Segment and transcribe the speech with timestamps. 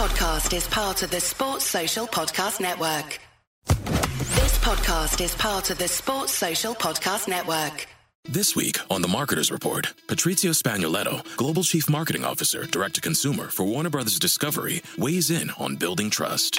[0.00, 3.20] Podcast is part of the Sports Social Podcast Network.
[3.66, 7.86] This podcast is part of the Sports Social Podcast Network.
[8.24, 13.48] This week on the Marketers Report, Patrizio Spagnoletto, Global Chief Marketing Officer, Direct to Consumer
[13.48, 16.58] for Warner Brothers Discovery, weighs in on building trust.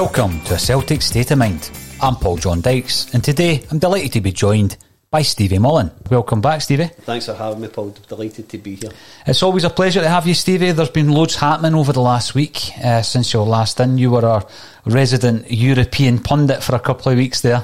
[0.00, 1.70] Welcome to a Celtic State of Mind.
[2.00, 4.78] I'm Paul John Dykes, and today I'm delighted to be joined
[5.10, 5.90] by Stevie Mullen.
[6.10, 6.86] Welcome back, Stevie.
[6.86, 7.94] Thanks for having me, Paul.
[8.08, 8.92] Delighted to be here.
[9.26, 10.72] It's always a pleasure to have you, Stevie.
[10.72, 13.98] There's been loads happening over the last week uh, since your last in.
[13.98, 14.46] You were our
[14.86, 17.62] resident European pundit for a couple of weeks there.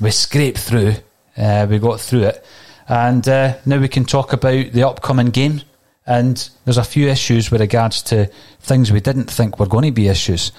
[0.00, 0.94] We scraped through,
[1.36, 2.44] uh, we got through it,
[2.86, 5.62] and uh, now we can talk about the upcoming game.
[6.06, 8.30] And there's a few issues with regards to
[8.60, 10.52] things we didn't think were going to be issues.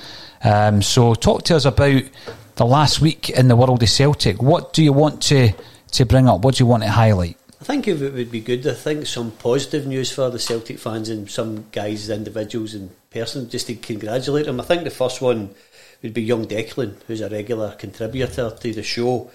[0.44, 2.04] Um, so, talk to us about
[2.56, 4.42] the last week in the world of Celtic.
[4.42, 5.54] What do you want to,
[5.92, 6.42] to bring up?
[6.42, 7.38] What do you want to highlight?
[7.60, 10.80] I think if it would be good, I think some positive news for the Celtic
[10.80, 14.60] fans and some guys, individuals, and person, just to congratulate them.
[14.60, 15.56] I think the first one
[16.02, 19.32] would be young Declan, who's a regular contributor to the show.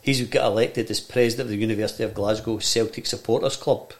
[0.00, 3.92] He's got elected as president of the University of Glasgow Celtic Supporters Club.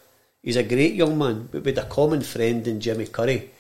[0.43, 3.51] He's a great young man, but with a common friend in Jimmy Curry.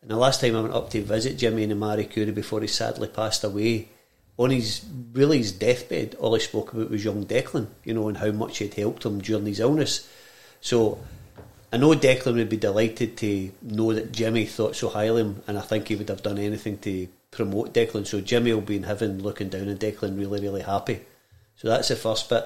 [0.00, 2.68] And the last time I went up to visit Jimmy in Marie Curie before he
[2.68, 3.88] sadly passed away,
[4.38, 8.18] on his really his deathbed, all he spoke about was young Declan, you know, and
[8.18, 10.08] how much he'd helped him during his illness.
[10.60, 10.98] So
[11.72, 15.42] I know Declan would be delighted to know that Jimmy thought so highly of him,
[15.46, 18.06] and I think he would have done anything to promote Declan.
[18.06, 21.00] So Jimmy will be in heaven looking down on Declan, really, really happy.
[21.56, 22.44] So that's the first bit.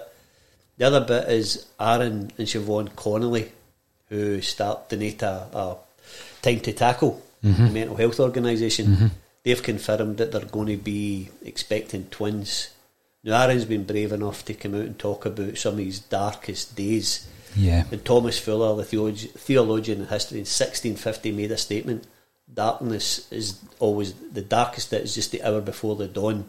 [0.79, 3.53] The other bit is Aaron and Siobhan Connolly,
[4.09, 5.77] who start donate a, a
[6.43, 7.73] time to tackle mm-hmm.
[7.73, 8.87] mental health organisation.
[8.87, 9.07] Mm-hmm.
[9.43, 12.71] They've confirmed that they're going to be expecting twins.
[13.23, 16.77] Now, Aaron's been brave enough to come out and talk about some of his darkest
[16.77, 17.29] days.
[17.55, 17.85] Yeah.
[17.91, 22.07] And Thomas Fuller, the theologian in history, in 1650 made a statement
[22.53, 26.49] darkness is always the darkest it is just the hour before the dawn.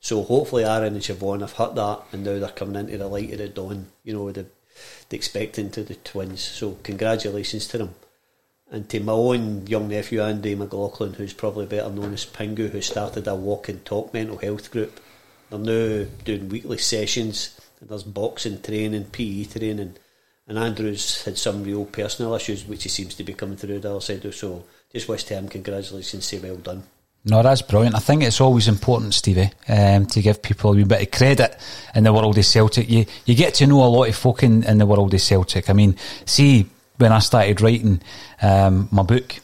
[0.00, 3.32] So hopefully Aaron and Siobhan have heard that and now they're coming into the light
[3.32, 4.46] of the dawn, you know, the,
[5.08, 6.40] the expecting to the twins.
[6.40, 7.94] So congratulations to them
[8.70, 12.80] and to my own young nephew Andy McLaughlin, who's probably better known as Pingu, who
[12.80, 15.00] started a walk and talk mental health group.
[15.50, 19.94] They're now doing weekly sessions, and there's boxing training, PE training,
[20.48, 23.90] and Andrew's had some real personal issues, which he seems to be coming through the
[23.90, 24.34] other side of.
[24.34, 26.82] So just wish to him congratulations, say well done.
[27.26, 27.96] No, that's brilliant.
[27.96, 31.56] I think it's always important, Stevie, um, to give people a wee bit of credit
[31.94, 32.90] in the world of Celtic.
[32.90, 35.70] You you get to know a lot of folk in, in the world of Celtic.
[35.70, 35.96] I mean,
[36.26, 36.66] see
[36.98, 38.02] when I started writing
[38.42, 39.36] um, my book,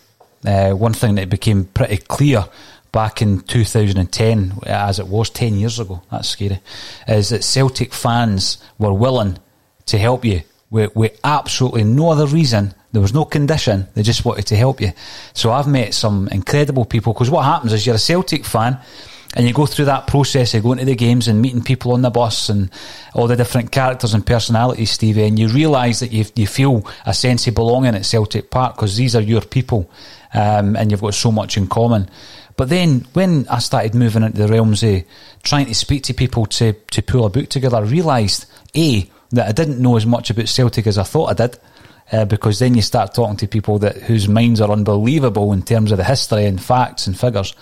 [0.45, 2.45] uh, one thing that became pretty clear
[2.93, 6.61] back in 2010, as it was 10 years ago, that's scary,
[7.09, 9.39] is that Celtic fans were willing
[9.87, 12.75] to help you with, with absolutely no other reason.
[12.93, 14.93] There was no condition, they just wanted to help you.
[15.33, 18.81] So I've met some incredible people because what happens is you're a Celtic fan
[19.37, 22.03] and you go through that process of going to the games and meeting people on
[22.03, 22.69] the bus and
[23.15, 27.15] all the different characters and personalities, Stevie, and you realise that you, you feel a
[27.15, 29.89] sense of belonging at Celtic Park because these are your people
[30.35, 32.11] um, and you've got so much in common.
[32.57, 35.05] But then when I started moving into the realms of
[35.45, 38.47] trying to speak to people to, to pull a book together, I realised,
[38.77, 41.59] A, that I didn't know as much about Celtic as I thought I did.
[42.13, 45.93] Uh, because then you start talking to people that whose minds are unbelievable in terms
[45.93, 47.55] of the history and facts and figures.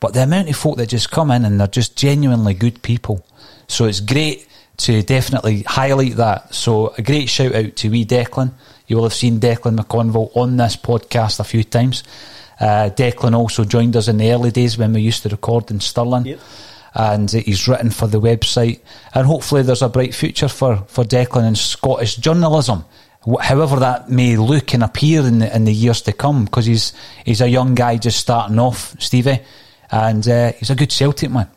[0.00, 3.24] but the amount of folk that just come in and they're just genuinely good people.
[3.68, 4.48] So it's great
[4.78, 6.54] to definitely highlight that.
[6.54, 8.52] So a great shout out to wee Declan.
[8.86, 12.02] You will have seen Declan McConville on this podcast a few times.
[12.58, 15.80] Uh, Declan also joined us in the early days when we used to record in
[15.80, 16.26] Stirling.
[16.26, 16.40] Yep.
[16.92, 18.80] And he's written for the website.
[19.14, 22.84] And hopefully, there's a bright future for, for Declan in Scottish journalism,
[23.40, 26.92] however that may look and appear in the, in the years to come, because he's,
[27.24, 29.40] he's a young guy just starting off, Stevie,
[29.90, 31.50] and uh, he's a good Celtic man.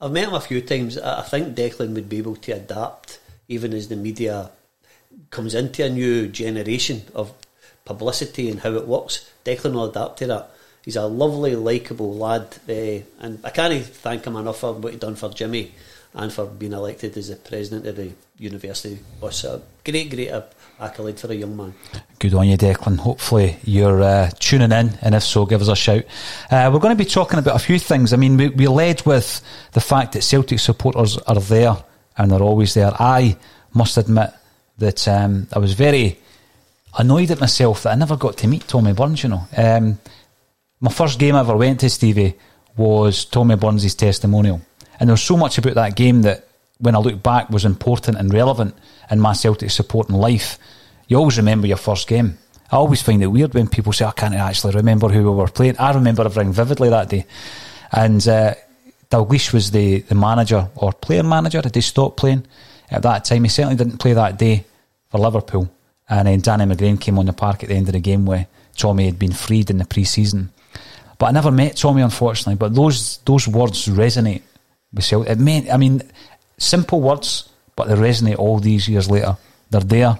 [0.00, 0.96] I've met him a few times.
[0.96, 3.18] I think Declan would be able to adapt
[3.48, 4.50] even as the media
[5.30, 7.34] comes into a new generation of
[7.84, 9.28] publicity and how it works.
[9.44, 10.50] Declan will adapt to that.
[10.84, 14.98] He's a lovely, likeable lad, uh, and I can't thank him enough for what he
[14.98, 15.72] done for Jimmy
[16.14, 19.00] and for being elected as the president of the university.
[19.20, 20.30] Was a great, great
[20.80, 21.74] accolade for a young man.
[22.18, 22.98] Good on you, Declan.
[22.98, 26.04] Hopefully you're uh, tuning in, and if so, give us a shout.
[26.50, 28.12] Uh, we're going to be talking about a few things.
[28.12, 29.42] I mean, we, we led with
[29.72, 31.76] the fact that Celtic supporters are there,
[32.16, 32.92] and they're always there.
[32.98, 33.36] I
[33.72, 34.30] must admit
[34.78, 36.18] that um, I was very
[36.98, 39.46] annoyed at myself that I never got to meet Tommy Burns, you know.
[39.56, 39.98] Um,
[40.80, 42.36] my first game I ever went to, Stevie,
[42.76, 44.60] was Tommy Burns' testimonial.
[44.98, 46.48] And there was so much about that game that,
[46.80, 48.74] when I look back, was important and relevant
[49.10, 50.58] in my Celtic supporting life.
[51.08, 52.38] You always remember your first game.
[52.72, 55.48] I always find it weird when people say, I can't actually remember who we were
[55.48, 55.76] playing.
[55.78, 57.26] I remember everything vividly that day.
[57.92, 58.54] And uh,
[59.10, 61.60] Dalglish was the, the manager or player manager.
[61.60, 62.46] Did he stop playing
[62.90, 63.42] at that time?
[63.42, 64.64] He certainly didn't play that day
[65.10, 65.68] for Liverpool.
[66.08, 68.46] And then Danny McGrain came on the park at the end of the game where
[68.76, 70.52] Tommy had been freed in the pre season.
[71.18, 72.54] But I never met Tommy, unfortunately.
[72.54, 74.42] But those those words resonate
[74.92, 75.30] with Celtic.
[75.30, 76.02] It meant, I mean,
[76.60, 79.36] simple words, but they resonate all these years later.
[79.70, 80.18] They're there,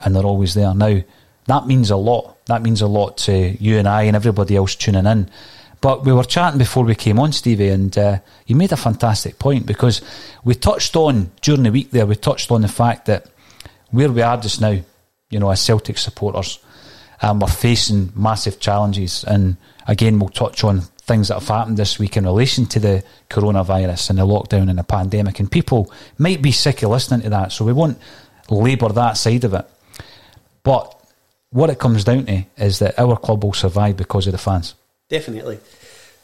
[0.00, 0.74] and they're always there.
[0.74, 1.00] Now,
[1.46, 2.44] that means a lot.
[2.46, 5.30] That means a lot to you and I and everybody else tuning in.
[5.80, 9.38] But we were chatting before we came on, Stevie, and uh, you made a fantastic
[9.38, 10.00] point because
[10.44, 12.06] we touched on during the week there.
[12.06, 13.26] We touched on the fact that
[13.90, 14.78] where we are just now,
[15.30, 16.60] you know, as Celtic supporters,
[17.20, 19.24] um, we're facing massive challenges.
[19.24, 19.56] And
[19.86, 24.10] again, we'll touch on things that have happened this week in relation to the coronavirus
[24.10, 25.40] and the lockdown and the pandemic.
[25.40, 27.98] And people might be sick of listening to that, so we won't
[28.48, 29.66] labour that side of it.
[30.62, 30.98] But
[31.50, 34.74] what it comes down to is that our club will survive because of the fans.
[35.10, 35.60] Definitely.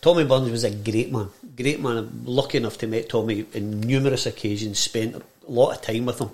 [0.00, 1.28] Tommy Burns was a great man.
[1.54, 1.98] Great man.
[1.98, 6.18] I'm lucky enough to meet Tommy in numerous occasions, spent a lot of time with
[6.18, 6.30] him.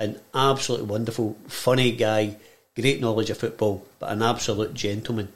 [0.00, 2.34] An absolutely wonderful, funny guy,
[2.74, 5.28] great knowledge of football, but an absolute gentleman.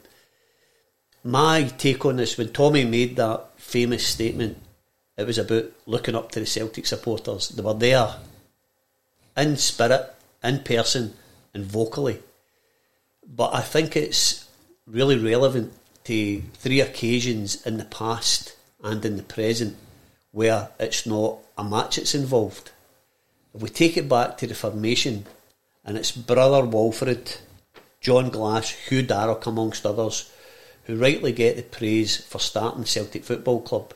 [1.29, 4.57] My take on this, when Tommy made that famous statement,
[5.15, 7.49] it was about looking up to the Celtic supporters.
[7.49, 8.15] They were there
[9.37, 10.11] in spirit,
[10.43, 11.13] in person,
[11.53, 12.23] and vocally.
[13.23, 14.49] But I think it's
[14.87, 15.71] really relevant
[16.05, 19.77] to three occasions in the past and in the present
[20.31, 22.71] where it's not a match that's involved.
[23.53, 25.27] If we take it back to the formation,
[25.85, 27.37] and it's brother Walfrid,
[28.01, 30.31] John Glass, Hugh Darroch, amongst others,
[30.89, 33.93] who rightly get the praise for starting Celtic Football Club.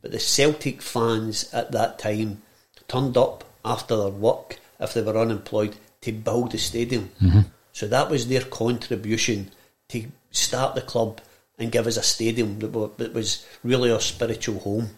[0.00, 2.42] But the Celtic fans at that time
[2.86, 7.10] turned up after their work, if they were unemployed, to build the stadium.
[7.20, 7.40] Mm-hmm.
[7.72, 9.50] So that was their contribution
[9.88, 11.20] to start the club
[11.58, 14.90] and give us a stadium that was really our spiritual home.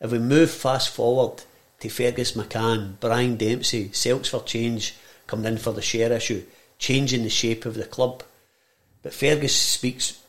[0.00, 1.44] If we move fast forward
[1.78, 4.96] to Fergus McCann, Brian Dempsey, Celts for Change
[5.28, 6.42] coming in for the share issue,
[6.76, 8.24] changing the shape of the club.
[9.04, 10.19] But Fergus speaks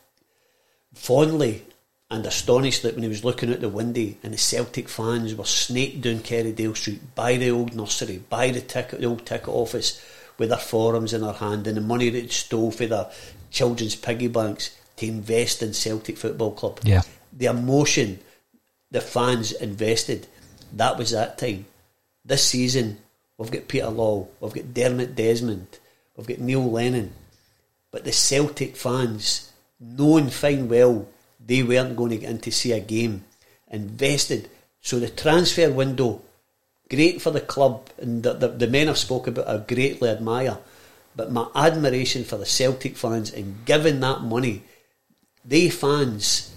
[0.93, 1.65] fondly
[2.10, 5.45] and astonished that when he was looking at the window and the Celtic fans were
[5.45, 10.03] snaked down Kerrydale Street by the old nursery, by the ticket, the old ticket office
[10.38, 13.10] with their forums in their hand and the money that they stole for their
[13.50, 16.79] children's piggy banks to invest in Celtic Football Club.
[16.83, 17.01] Yeah.
[17.31, 18.19] The emotion
[18.91, 20.27] the fans invested,
[20.74, 21.65] that was that time.
[22.25, 23.00] This season,
[23.38, 25.79] we've got Peter Lawwell, we've got Dermot Desmond,
[26.15, 27.13] we've got Neil Lennon.
[27.89, 29.50] But the Celtic fans,
[29.81, 31.07] knowing fine well
[31.43, 33.25] they weren't going to get in to see a game,
[33.69, 34.50] invested.
[34.81, 36.21] So the transfer window,
[36.89, 40.57] great for the club, and the, the, the men I've spoken about I greatly admire.
[41.15, 44.63] But my admiration for the Celtic fans and giving that money,
[45.43, 46.53] they fans,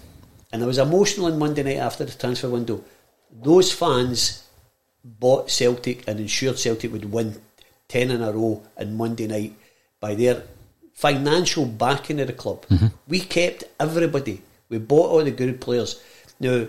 [0.53, 2.83] and I was emotional on Monday night after the transfer window.
[3.31, 4.47] Those fans
[5.03, 7.41] bought Celtic and ensured Celtic would win
[7.89, 9.55] 10 in a row on Monday night
[9.99, 10.43] by their
[10.95, 12.65] financial backing of the club.
[12.67, 12.87] Mm-hmm.
[13.07, 14.41] We kept everybody.
[14.69, 16.01] We bought all the good players.
[16.39, 16.67] Now,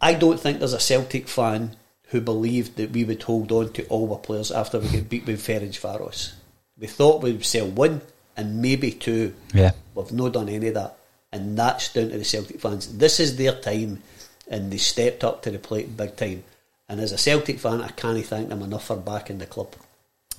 [0.00, 1.76] I don't think there's a Celtic fan
[2.08, 5.26] who believed that we would hold on to all our players after we get beat
[5.26, 6.34] with Ferencvaros.
[6.78, 8.02] We thought we'd sell one
[8.36, 9.34] and maybe two.
[9.52, 9.72] Yeah.
[9.94, 10.96] We've not done any of that.
[11.34, 12.96] and that's down to the Celtic fans.
[12.96, 14.02] This is their time,
[14.46, 16.44] and they stepped up to the plate big time.
[16.88, 19.74] And as a Celtic fan, I can't thank them enough for backing the club.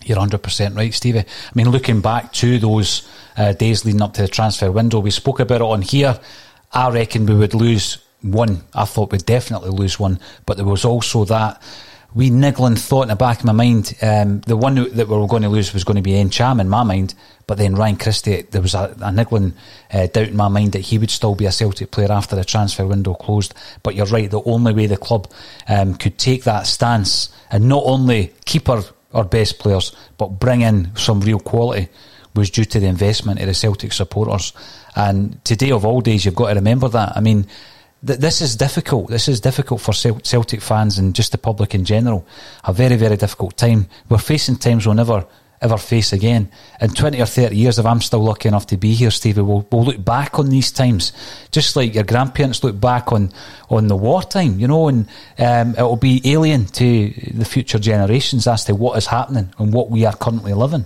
[0.04, 1.20] You're 100% right, Stevie.
[1.20, 5.12] I mean, looking back to those uh, days leading up to the transfer window, we
[5.12, 6.20] spoke about it on here.
[6.72, 8.64] I reckon we would lose one.
[8.74, 11.62] I thought we'd definitely lose one, but there was also that
[12.16, 13.94] wee niggling thought in the back of my mind.
[14.02, 16.70] Um, the one that we were going to lose was going to be Ntcham in
[16.70, 17.14] my mind,
[17.46, 19.54] but then Ryan Christie, there was a, a niggling
[19.92, 22.46] uh, doubt in my mind that he would still be a Celtic player after the
[22.46, 23.54] transfer window closed.
[23.84, 25.30] But you're right, the only way the club
[25.68, 28.84] um, could take that stance and not only keep our,
[29.16, 31.90] our best players, but bring in some real quality
[32.36, 34.54] was due to the investment of the Celtic supporters.
[34.96, 37.14] And today of all days, you've got to remember that.
[37.16, 37.48] I mean,
[38.06, 39.10] th- this is difficult.
[39.10, 42.28] This is difficult for Celtic fans and just the public in general.
[42.66, 43.88] A very, very difficult time.
[44.10, 45.26] We're facing times we'll never
[45.62, 46.50] ever face again.
[46.82, 49.68] In 20 or 30 years, if I'm still lucky enough to be here, Stevie, we'll,
[49.72, 51.14] we'll look back on these times,
[51.52, 53.32] just like your grandparents look back on,
[53.70, 55.08] on the wartime, you know, and
[55.40, 59.74] um, it will be alien to the future generations as to what is happening and
[59.74, 60.86] what we are currently living.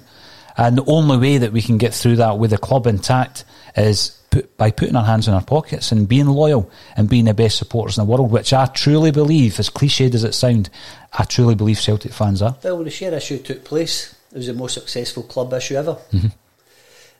[0.57, 3.45] And the only way that we can get through that with the club intact
[3.77, 7.33] is put, by putting our hands in our pockets and being loyal and being the
[7.33, 10.69] best supporters in the world, which I truly believe, as cliched as it sounds,
[11.13, 12.57] I truly believe Celtic fans are.
[12.63, 14.15] Well, the share issue took place.
[14.31, 15.97] It was the most successful club issue ever.
[16.11, 16.27] Mm-hmm.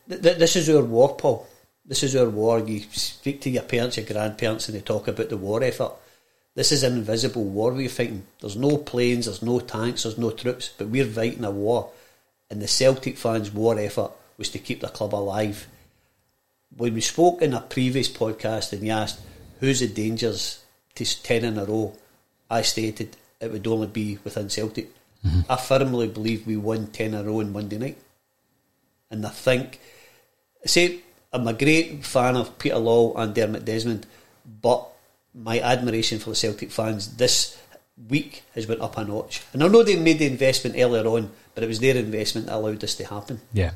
[0.09, 1.47] Th- th- this is our war, Paul.
[1.85, 2.59] This is our war.
[2.59, 5.93] You speak to your parents, your grandparents, and they talk about the war effort.
[6.55, 8.25] This is an invisible war we're fighting.
[8.41, 11.91] There's no planes, there's no tanks, there's no troops, but we're fighting a war.
[12.49, 15.67] And the Celtic fans' war effort was to keep the club alive
[16.75, 19.19] when we spoke in a previous podcast and you asked
[19.59, 20.63] who's the dangers
[20.95, 21.95] to 10 in a row,
[22.49, 24.89] I stated it would only be within Celtic.
[25.25, 25.51] Mm-hmm.
[25.51, 27.97] I firmly believe we won 10 in a row on Monday night.
[29.11, 29.79] And I think,
[30.65, 30.99] say,
[31.33, 34.05] I'm a great fan of Peter Lawwell and Dermot Desmond,
[34.61, 34.87] but
[35.33, 37.59] my admiration for the Celtic fans this
[38.07, 39.43] week has went up a notch.
[39.53, 42.55] And I know they made the investment earlier on, but it was their investment that
[42.55, 43.41] allowed this to happen.
[43.53, 43.71] Yeah,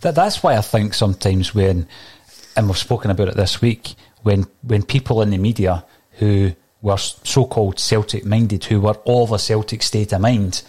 [0.00, 1.86] that, that's why I think sometimes when
[2.56, 6.96] and we've spoken about it this week, when when people in the media who were
[6.96, 10.62] so-called Celtic minded, who were of a Celtic state of mind,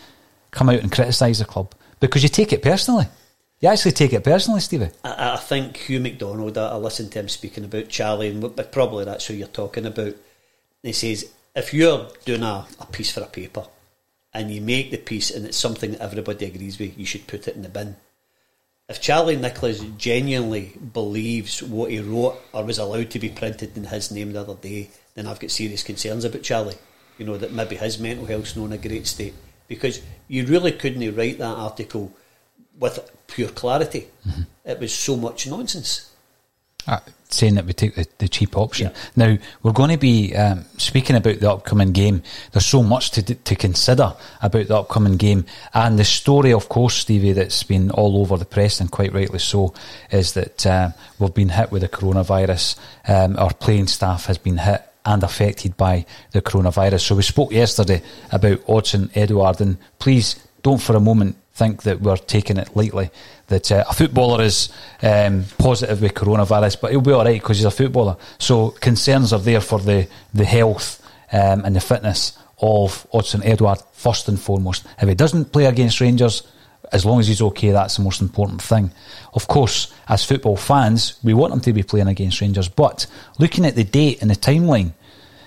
[0.57, 3.07] come out and criticise the club because you take it personally.
[3.59, 4.89] You actually take it personally, Stevie.
[5.03, 6.57] I, I think Hugh McDonald.
[6.57, 9.85] I, I listened to him speaking about Charlie, and but probably that's who you're talking
[9.85, 10.15] about.
[10.83, 13.65] He says if you're doing a, a piece for a paper
[14.33, 17.47] and you make the piece and it's something that everybody agrees with, you should put
[17.47, 17.95] it in the bin
[18.89, 23.83] if Charlie Nicholas genuinely believes what he wrote or was allowed to be printed in
[23.83, 26.77] his name the other day, then I've got serious concerns about Charlie.
[27.17, 29.33] You know, that maybe his mental health's not in a great state.
[29.67, 32.13] Because you really couldn't write that article
[32.79, 34.07] with pure clarity.
[34.27, 34.41] Mm-hmm.
[34.65, 36.11] It was so much nonsense.
[36.87, 38.87] Uh, saying that we take the, the cheap option.
[38.87, 38.97] Yeah.
[39.17, 42.23] Now, we're going to be um, speaking about the upcoming game.
[42.53, 45.45] There's so much to, to consider about the upcoming game.
[45.73, 49.39] And the story, of course, Stevie, that's been all over the press, and quite rightly
[49.39, 49.73] so,
[50.11, 52.77] is that uh, we've been hit with the coronavirus.
[53.05, 56.99] Um, our playing staff has been hit and affected by the coronavirus.
[56.99, 62.01] So we spoke yesterday about Odsonne Edouard, and please don't for a moment think that
[62.01, 63.09] we're taking it lightly.
[63.47, 64.69] That uh, a footballer is
[65.01, 68.17] um, positive with coronavirus, but he'll be all right because he's a footballer.
[68.37, 73.79] So concerns are there for the the health um, and the fitness of Odsonne Edouard
[73.93, 74.85] first and foremost.
[75.01, 76.43] If he doesn't play against Rangers,
[76.91, 78.91] as long as he's okay, that's the most important thing.
[79.33, 83.05] Of course, as football fans, we want him to be playing against Rangers, but
[83.39, 84.93] looking at the date and the timeline,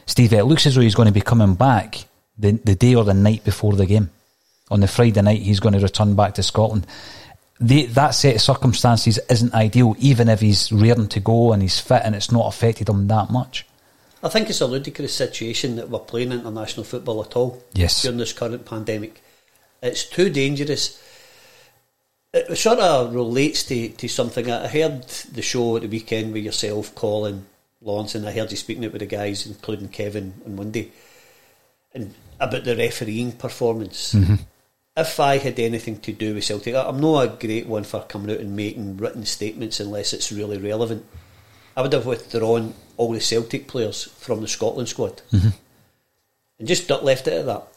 [0.07, 2.05] Steve, it looks as though he's going to be coming back
[2.39, 4.11] the, the day or the night before the game
[4.71, 6.87] on the Friday night he's going to return back to Scotland.
[7.61, 11.79] The, that set of circumstances isn't ideal, even if he's rearing to go and he's
[11.79, 13.67] fit and it's not affected him that much.
[14.23, 18.03] I think it's a ludicrous situation that we're playing international football at all yes.
[18.03, 19.23] during this current pandemic.
[19.83, 21.03] It's too dangerous.
[22.33, 24.51] It sort of relates to, to something.
[24.51, 27.47] I heard the show at the weekend with yourself, Colin,
[27.81, 30.93] Lawrence, and I heard you speaking it with the guys, including Kevin on Monday,
[31.93, 34.15] and about the refereeing performance.
[34.15, 34.35] Mm-hmm
[34.97, 38.35] if I had anything to do with Celtic, I'm not a great one for coming
[38.35, 41.07] out and making written statements unless it's really relevant.
[41.77, 45.51] I would have withdrawn all the Celtic players from the Scotland squad mm-hmm.
[46.59, 47.69] and just left it at that.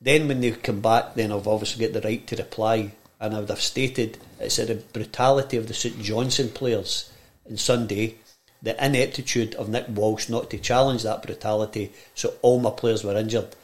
[0.00, 2.92] Then when they come back, then I've obviously got the right to reply,
[3.24, 7.10] and I would have stated it's the brutality of the St Johnstone players
[7.48, 8.16] on Sunday,
[8.62, 13.16] the ineptitude of Nick Walsh not to challenge that brutality, so all my players were
[13.16, 13.54] injured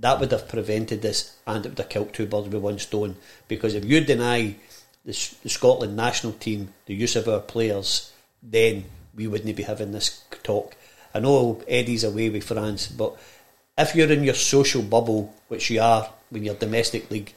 [0.00, 3.16] that would have prevented this and it would have killed two birds with one stone.
[3.48, 4.54] Because if you deny
[5.04, 5.12] the,
[5.42, 8.12] the Scotland national team the use of our players,
[8.42, 8.84] then
[9.14, 10.76] we wouldn't be having this talk.
[11.12, 13.16] I know Eddie's away with France, but
[13.76, 17.34] if you're in your social bubble, which you are when you're domestic league,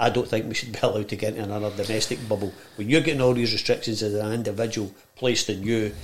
[0.00, 2.52] I don't think we should be allowed to get into another domestic bubble.
[2.76, 5.94] When you're getting all these restrictions as an individual placed on you,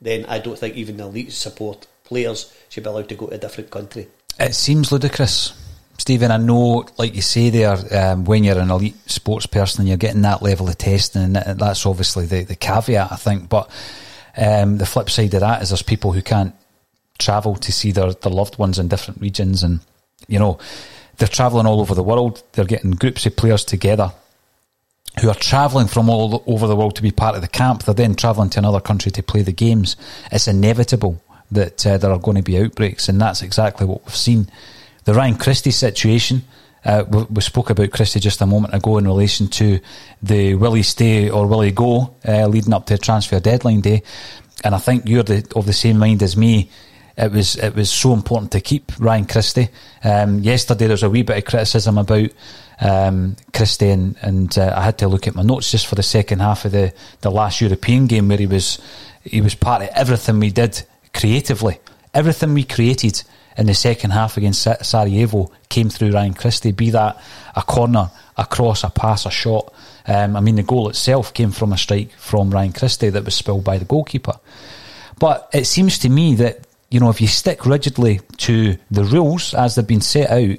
[0.00, 3.34] then I don't think even the elite support players should be allowed to go to
[3.34, 4.08] a different country.
[4.40, 5.52] It seems ludicrous.
[5.98, 9.88] Stephen, I know, like you say there, um, when you're an elite sports person and
[9.88, 13.50] you're getting that level of testing, and that's obviously the, the caveat, I think.
[13.50, 13.70] But
[14.34, 16.54] um, the flip side of that is there's people who can't
[17.18, 19.80] travel to see their, their loved ones in different regions, and
[20.26, 20.58] you know
[21.16, 22.42] they're travelling all over the world.
[22.52, 24.12] They're getting groups of players together
[25.20, 27.82] who are travelling from all over the world to be part of the camp.
[27.82, 29.96] They're then travelling to another country to play the games.
[30.30, 34.16] It's inevitable that uh, there are going to be outbreaks, and that's exactly what we've
[34.16, 34.48] seen.
[35.04, 36.44] The Ryan Christie situation.
[36.84, 39.78] Uh, we, we, spoke about Christie just a moment ago in relation to
[40.20, 44.02] the will he stay or will he go uh, leading up to transfer deadline day,
[44.64, 46.70] and I think you're the, of the same mind as me
[47.16, 49.68] it was it was so important to keep Ryan Christie.
[50.02, 52.30] Um, yesterday there was a wee bit of criticism about
[52.80, 56.02] um, Christie, and, and uh, I had to look at my notes just for the
[56.02, 58.80] second half of the, the last European game where he was
[59.22, 60.82] he was part of everything we did
[61.14, 61.78] creatively,
[62.14, 63.22] everything we created
[63.56, 66.72] in the second half against Sarajevo came through Ryan Christie.
[66.72, 67.22] Be that
[67.54, 69.72] a corner, a cross, a pass, a shot.
[70.06, 73.34] Um, I mean, the goal itself came from a strike from Ryan Christie that was
[73.34, 74.38] spilled by the goalkeeper.
[75.18, 79.54] But it seems to me that you know, if you stick rigidly to the rules
[79.54, 80.58] as they've been set out,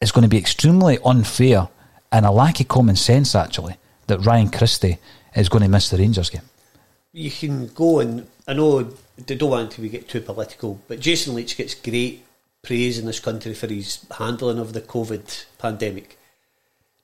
[0.00, 1.68] it's going to be extremely unfair
[2.10, 3.76] and a lack of common sense, actually,
[4.08, 4.98] that Ryan Christie
[5.36, 6.42] is going to miss the Rangers game.
[7.12, 8.82] You can go and I know
[9.16, 12.24] they don't want to get too political, but Jason Leitch gets great
[12.62, 16.18] praise in this country for his handling of the COVID pandemic.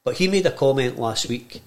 [0.02, 1.62] But he made a comment last week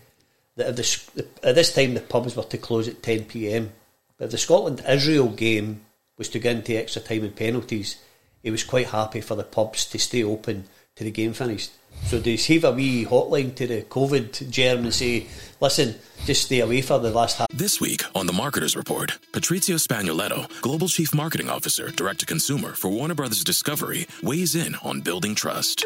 [0.57, 3.71] that at this time the pubs were to close at 10 pm,
[4.17, 5.81] but the Scotland Israel game
[6.19, 7.95] was to get into extra time and penalties,
[8.43, 11.71] he was quite happy for the pubs to stay open to the game finished.
[12.05, 15.25] So he have a wee hotline to the COVID germ and say,
[15.60, 17.47] listen, just stay away for the last half?
[17.49, 22.73] This week on the Marketers Report, Patrizio Spagnoletto, Global Chief Marketing Officer, Direct to Consumer
[22.73, 25.86] for Warner Brothers Discovery, weighs in on building trust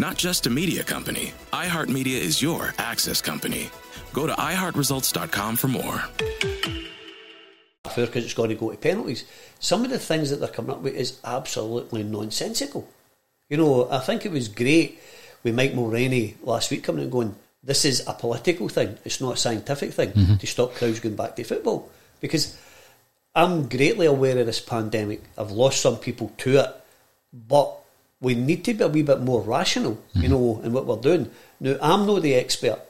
[0.00, 3.68] Not just a media company, iHeartMedia is your access company.
[4.12, 6.04] Go to iHeartResults.com for more.
[7.82, 9.24] Because it's going to go to penalties.
[9.58, 12.88] Some of the things that they're coming up with is absolutely nonsensical.
[13.48, 15.00] You know, I think it was great
[15.42, 17.34] with Mike Mulraney last week coming and going,
[17.64, 20.36] this is a political thing, it's not a scientific thing mm-hmm.
[20.36, 21.90] to stop crowds going back to football.
[22.20, 22.56] Because
[23.34, 25.22] I'm greatly aware of this pandemic.
[25.36, 26.76] I've lost some people to it,
[27.32, 27.77] but
[28.20, 30.22] we need to be a wee bit more rational, mm-hmm.
[30.22, 31.30] you know, in what we're doing.
[31.60, 32.80] Now, I'm not the expert,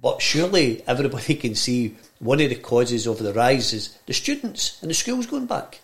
[0.00, 4.80] but surely everybody can see one of the causes of the rise is the students
[4.82, 5.80] and the schools going back.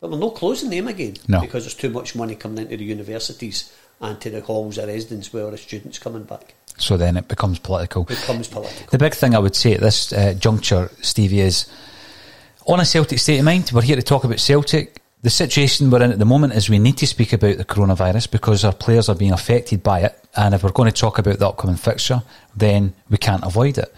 [0.00, 1.40] But we're not closing them again no.
[1.40, 5.32] because there's too much money coming into the universities and to the halls of residence
[5.32, 6.54] where the students coming back.
[6.76, 8.02] So then it becomes political.
[8.02, 8.86] It becomes political.
[8.90, 11.66] The big thing I would say at this uh, juncture, Stevie, is
[12.66, 13.70] on a Celtic state of mind.
[13.72, 16.78] We're here to talk about Celtic the situation we're in at the moment is we
[16.78, 20.22] need to speak about the coronavirus because our players are being affected by it.
[20.36, 22.22] And if we're going to talk about the upcoming fixture,
[22.54, 23.90] then we can't avoid it.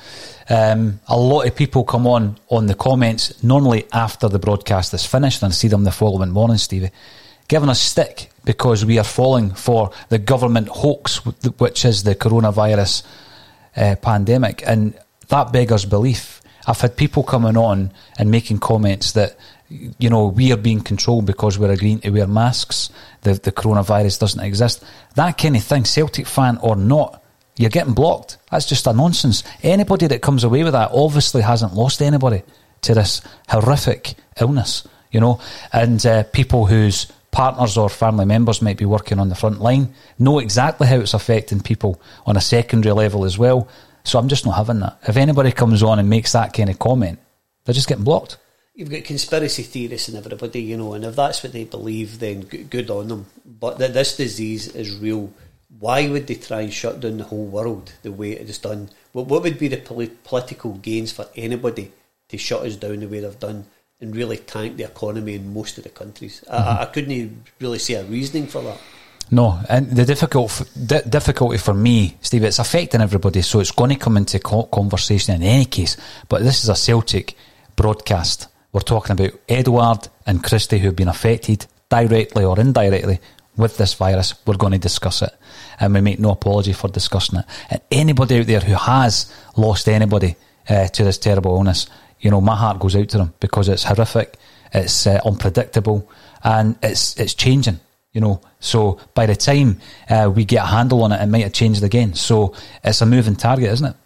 [0.49, 5.05] Um, a lot of people come on on the comments normally after the broadcast is
[5.05, 6.93] finished, and I see them the following morning, Stevie,
[7.49, 13.05] giving us stick because we are falling for the government hoax, which is the coronavirus
[13.77, 16.41] uh, pandemic, and that beggars belief.
[16.69, 19.37] I've had people coming on and making comments that
[19.69, 22.91] you know we are being controlled because we're agreeing to wear masks.
[23.23, 24.85] The the coronavirus doesn't exist.
[25.15, 27.23] That kind of thing, Celtic fan or not,
[27.57, 28.39] you're getting blocked.
[28.51, 29.43] That's just a nonsense.
[29.63, 32.43] Anybody that comes away with that obviously hasn't lost anybody
[32.83, 35.41] to this horrific illness, you know,
[35.73, 39.93] and uh, people whose partners or family members might be working on the front line
[40.19, 43.69] know exactly how it's affecting people on a secondary level as well.
[44.05, 44.99] So I'm just not having that.
[45.07, 47.19] If anybody comes on and makes that kind of comment,
[47.65, 48.39] they're just getting blocked.
[48.77, 52.43] You've got conspiracy theorists and everybody, you know, and if that's what they believe, then
[52.43, 53.27] good on them.
[53.47, 55.33] But that this disease is real.
[55.79, 58.91] Why would they try and shut down the whole world the way it is done?
[59.13, 61.91] What, what would be the political gains for anybody
[62.29, 63.65] to shut us down the way they've done
[63.99, 66.45] and really tank the economy in most of the countries?
[66.47, 66.69] Mm-hmm.
[66.69, 68.79] I, I couldn't really see a reasoning for that.
[69.31, 73.97] No, and the difficult difficulty for me, Steve, it's affecting everybody, so it's going to
[73.97, 75.97] come into conversation in any case.
[76.29, 77.35] But this is a Celtic
[77.75, 78.49] broadcast.
[78.77, 83.21] We're talking about Edouard and Christie who have been affected directly or indirectly
[83.57, 84.35] with this virus.
[84.47, 85.35] We're going to discuss it,
[85.81, 87.47] and we make no apology for discussing it.
[87.71, 90.37] And anybody out there who has lost anybody
[90.69, 91.87] uh, to this terrible illness,
[92.21, 94.37] you know, my heart goes out to them because it's horrific,
[94.75, 96.11] it's uh, unpredictable,
[96.45, 97.81] and it's it's changing
[98.13, 98.43] you know.
[98.61, 101.83] So by the time uh, we get a handle on it, it might have changed
[101.83, 102.13] again.
[102.13, 103.97] So it's a moving target, isn't it?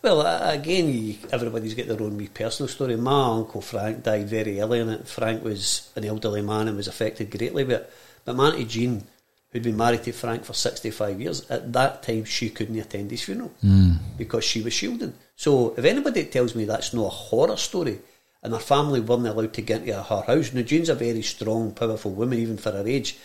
[0.00, 2.96] Well, again, everybody's got their own wee personal story.
[2.96, 5.08] My uncle Frank died very early in it.
[5.08, 7.92] Frank was an elderly man and was affected greatly by it.
[8.24, 9.04] But my auntie Jean,
[9.50, 13.22] who'd been married to Frank for 65 years, at that time she couldn't attend his
[13.22, 13.96] funeral mm.
[14.16, 15.14] because she was shielding.
[15.34, 17.98] So if anybody tells me that's not a horror story,
[18.40, 21.72] and her family weren't allowed to get into her house, now Jean's a very strong,
[21.72, 23.16] powerful woman, even for her age,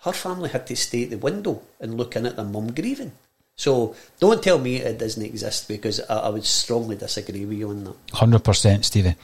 [0.00, 3.12] her family had to stay at the window and look in at their mum grieving.
[3.58, 7.70] So don't tell me it doesn't exist because I, I, would strongly disagree with you
[7.70, 7.94] on that.
[8.12, 9.14] Hundred percent, Stevie.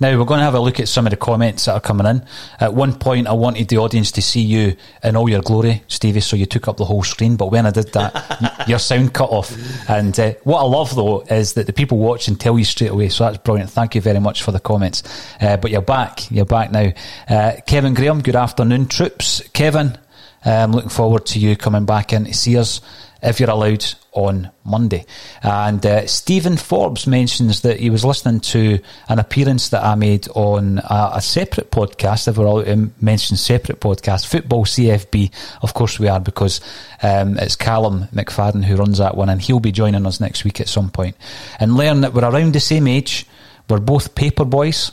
[0.00, 2.06] Now we're going to have a look at some of the comments that are coming
[2.06, 2.26] in.
[2.58, 6.20] At one point, I wanted the audience to see you in all your glory, Stevie.
[6.20, 7.36] So you took up the whole screen.
[7.36, 9.54] But when I did that, your sound cut off.
[9.90, 13.10] And uh, what I love though is that the people watching tell you straight away.
[13.10, 13.68] So that's brilliant.
[13.68, 15.02] Thank you very much for the comments.
[15.38, 16.30] Uh, but you're back.
[16.30, 16.92] You're back now.
[17.28, 18.22] Uh, Kevin Graham.
[18.22, 19.46] Good afternoon, troops.
[19.52, 19.98] Kevin.
[20.44, 22.80] I'm um, looking forward to you coming back in to see us
[23.22, 25.06] if you're allowed on Monday.
[25.42, 30.28] And uh, Stephen Forbes mentions that he was listening to an appearance that I made
[30.34, 32.28] on a, a separate podcast.
[32.28, 35.30] If we're allowed to mention separate podcast, Football CFB.
[35.62, 36.60] Of course we are because
[37.02, 40.60] um, it's Callum McFadden who runs that one, and he'll be joining us next week
[40.60, 41.16] at some point.
[41.58, 43.26] And learn that we're around the same age.
[43.68, 44.92] We're both paper boys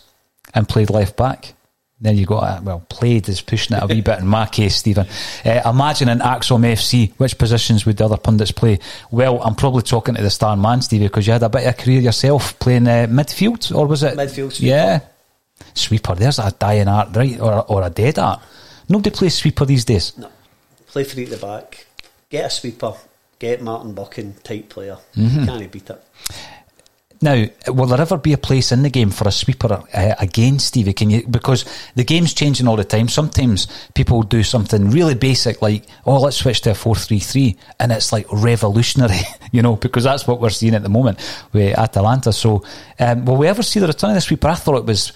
[0.53, 1.53] and played left back.
[2.01, 2.37] There you go.
[2.37, 5.05] Uh, well, played is pushing it a wee bit in my case, Stephen.
[5.45, 8.79] Uh, imagine in ACSOM FC, which positions would the other pundits play?
[9.11, 11.73] Well, I'm probably talking to the star man, Stevie, because you had a bit of
[11.73, 14.15] a career yourself playing uh, midfield, or was it?
[14.15, 14.65] Midfield, sweeper.
[14.65, 14.99] Yeah.
[15.73, 17.37] Sweeper, there's a dying art, right?
[17.39, 18.41] Or, or a dead art.
[18.87, 20.17] Nobody plays sweeper these days.
[20.17, 20.29] No.
[20.87, 21.85] Play free at the back.
[22.29, 22.93] Get a sweeper.
[23.39, 24.97] Get Martin Buchan type player.
[25.15, 25.45] Mm-hmm.
[25.45, 26.03] Can't beat it.
[27.21, 30.57] Now, will there ever be a place in the game for a sweeper uh, again,
[30.57, 30.93] Stevie?
[30.93, 33.09] Can you because the game's changing all the time.
[33.09, 38.13] Sometimes people do something really basic, like oh, let's switch to a four-three-three, and it's
[38.13, 39.19] like revolutionary,
[39.51, 41.19] you know, because that's what we're seeing at the moment
[41.51, 42.31] with Atalanta.
[42.31, 42.63] So,
[42.99, 44.47] um, will we ever see the return of the sweeper?
[44.47, 45.11] I thought it was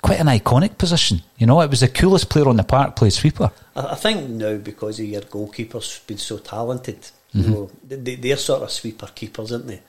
[0.00, 1.22] quite an iconic position.
[1.38, 3.50] You know, it was the coolest player on the park played sweeper.
[3.74, 7.00] I think now because of your goalkeepers being so talented,
[7.34, 7.42] mm-hmm.
[7.42, 9.80] you know, they, are sort of sweeper keepers, aren't they?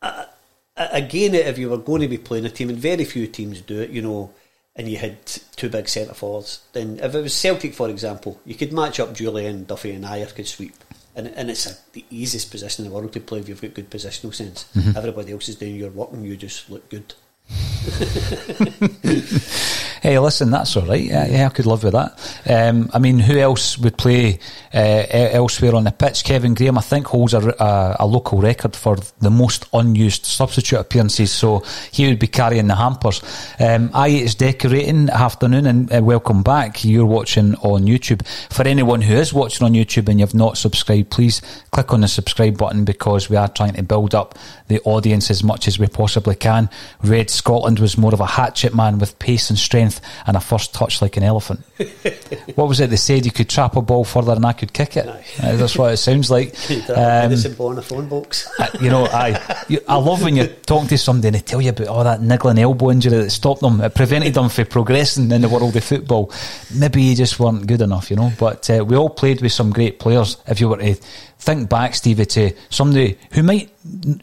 [0.00, 0.26] I,
[0.76, 3.80] again, if you were going to be playing a team, and very few teams do
[3.80, 4.32] it, you know,
[4.74, 5.16] and you had
[5.56, 9.14] two big centre forwards, then if it was Celtic, for example, you could match up
[9.14, 10.74] Jullien, Duffy, and Ajer could sweep.
[11.14, 13.72] And, and it's a, the easiest position in the world to play if you've got
[13.72, 14.66] good positional sense.
[14.76, 14.98] Mm-hmm.
[14.98, 17.14] Everybody else is doing your work and you just look good.
[20.02, 21.02] hey, listen, that's all right.
[21.02, 22.40] Yeah, yeah I could live with that.
[22.48, 24.38] Um, I mean, who else would play
[24.74, 26.24] uh, elsewhere on the pitch?
[26.24, 30.78] Kevin Graham, I think, holds a, a, a, local record for the most unused substitute
[30.78, 33.22] appearances, so he would be carrying the hampers.
[33.58, 36.84] Um, I is decorating afternoon, and uh, welcome back.
[36.84, 38.26] You're watching on YouTube.
[38.50, 42.08] For anyone who is watching on YouTube and you've not subscribed, please click on the
[42.08, 45.86] subscribe button because we are trying to build up the audience as much as we
[45.86, 46.68] possibly can.
[47.02, 49.95] Red Scotland was more of a hatchet man with pace and strength
[50.26, 51.60] and a first touch like an elephant.
[52.54, 52.90] what was it?
[52.90, 55.06] They said you could trap a ball further than I could kick it.
[55.08, 55.24] Aye.
[55.42, 56.54] Uh, that's what it sounds like.
[56.90, 58.48] um, ball in a phone box.
[58.80, 61.70] You know, I you, I love when you're talking to somebody and they tell you
[61.70, 65.40] about all that niggling elbow injury that stopped them, it prevented them from progressing in
[65.40, 66.32] the world of football.
[66.74, 68.32] Maybe you just weren't good enough, you know.
[68.38, 70.36] But uh, we all played with some great players.
[70.46, 70.96] If you were to
[71.38, 73.70] think back, Stevie, to somebody who might,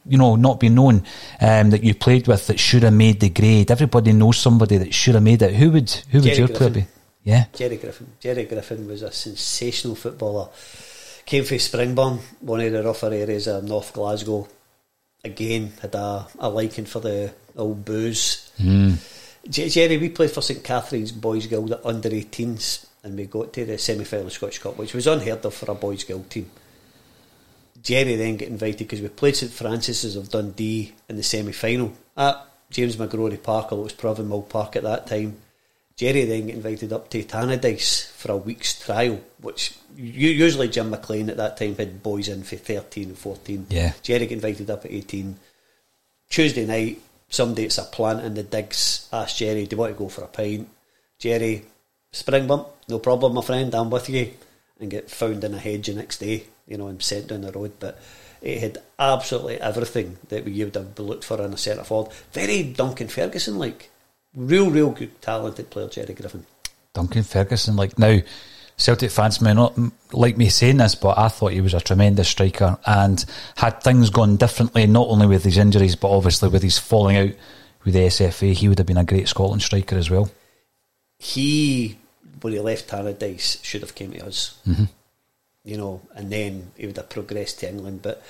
[0.05, 1.03] you know, not be known
[1.41, 3.71] um, that you played with that should have made the grade.
[3.71, 5.53] Everybody knows somebody that should have made it.
[5.53, 6.85] Who would who would Jerry your player be?
[7.23, 8.07] Yeah, Jerry Griffin.
[8.19, 10.49] Jerry Griffin was a sensational footballer.
[11.25, 14.47] Came from Springburn, one of the rougher areas of North Glasgow.
[15.23, 18.51] Again, had a, a liking for the old booze.
[19.47, 23.53] J- Jerry, we played for St Catherine's Boys Guild at under 18s, and we got
[23.53, 26.51] to the semi final Scottish Cup, which was unheard of for a Boys Guild team.
[27.83, 31.93] Jerry then got invited because we played St Francis's of Dundee in the semi final
[32.15, 32.37] at
[32.69, 35.37] James McGrory Park, although it was Provanmill Park at that time.
[35.95, 41.29] Jerry then got invited up to Tannadice for a week's trial, which usually Jim McLean
[41.29, 43.67] at that time had boys in for 13 and 14.
[43.69, 43.93] Yeah.
[44.01, 45.37] Jerry got invited up at 18.
[46.29, 49.99] Tuesday night, somebody that's a plant in the digs asked Jerry, Do you want to
[49.99, 50.67] go for a pint?
[51.19, 51.63] Jerry,
[52.11, 54.31] Springburn, no problem, my friend, I'm with you.
[54.79, 57.51] And get found in a hedge the next day, you know, and sent down the
[57.51, 57.73] road.
[57.79, 57.99] But
[58.41, 62.11] it had absolutely everything that we would have looked for in a centre forward.
[62.31, 63.89] Very Duncan Ferguson like.
[64.35, 66.43] Real, real good, talented player, Jerry Griffin.
[66.93, 67.75] Duncan Ferguson.
[67.75, 68.19] Like now,
[68.77, 69.77] Celtic fans may not
[70.11, 72.77] like me saying this, but I thought he was a tremendous striker.
[72.85, 73.23] And
[73.55, 77.29] had things gone differently, not only with his injuries, but obviously with his falling out
[77.83, 80.31] with the SFA, he would have been a great Scotland striker as well.
[81.19, 81.99] He,
[82.41, 84.57] when he left Tannadice, should have came to us.
[84.67, 84.85] Mm-hmm.
[85.63, 88.01] You know, and then he would have progressed to England.
[88.01, 88.21] But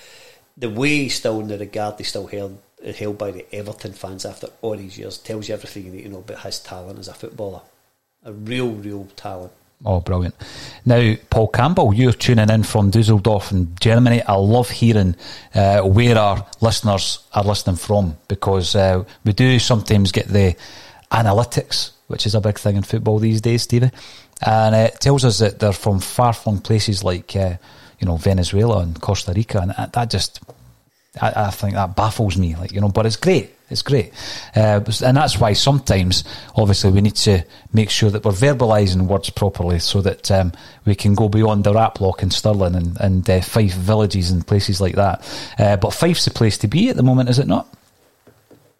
[0.55, 2.59] the way he's still in the regard he's still held
[2.91, 6.09] held by the Everton fans after all these years tells you everything you need to
[6.09, 7.61] know about his talent as a footballer.
[8.23, 9.51] A real, real talent.
[9.85, 10.35] Oh, brilliant.
[10.85, 14.21] Now, Paul Campbell, you're tuning in from Dusseldorf in Germany.
[14.21, 15.15] I love hearing
[15.53, 20.55] uh, where our listeners are listening from because uh, we do sometimes get the
[21.11, 23.91] analytics, which is a big thing in football these days, Stevie.
[24.45, 27.55] And it tells us that they're from far flung places like, uh,
[27.99, 29.59] you know, Venezuela and Costa Rica.
[29.59, 30.41] And that- that just,
[31.21, 32.89] I, I think that baffles me, like you know.
[32.89, 34.11] But it's great, it's great,
[34.55, 36.23] uh, and that's why sometimes,
[36.55, 40.51] obviously, we need to make sure that we're verbalising words properly, so that um,
[40.85, 44.81] we can go beyond the Raploch and Stirling and, and uh, Fife villages and places
[44.81, 45.23] like that.
[45.59, 47.67] Uh, but Fife's the place to be at the moment, is it not?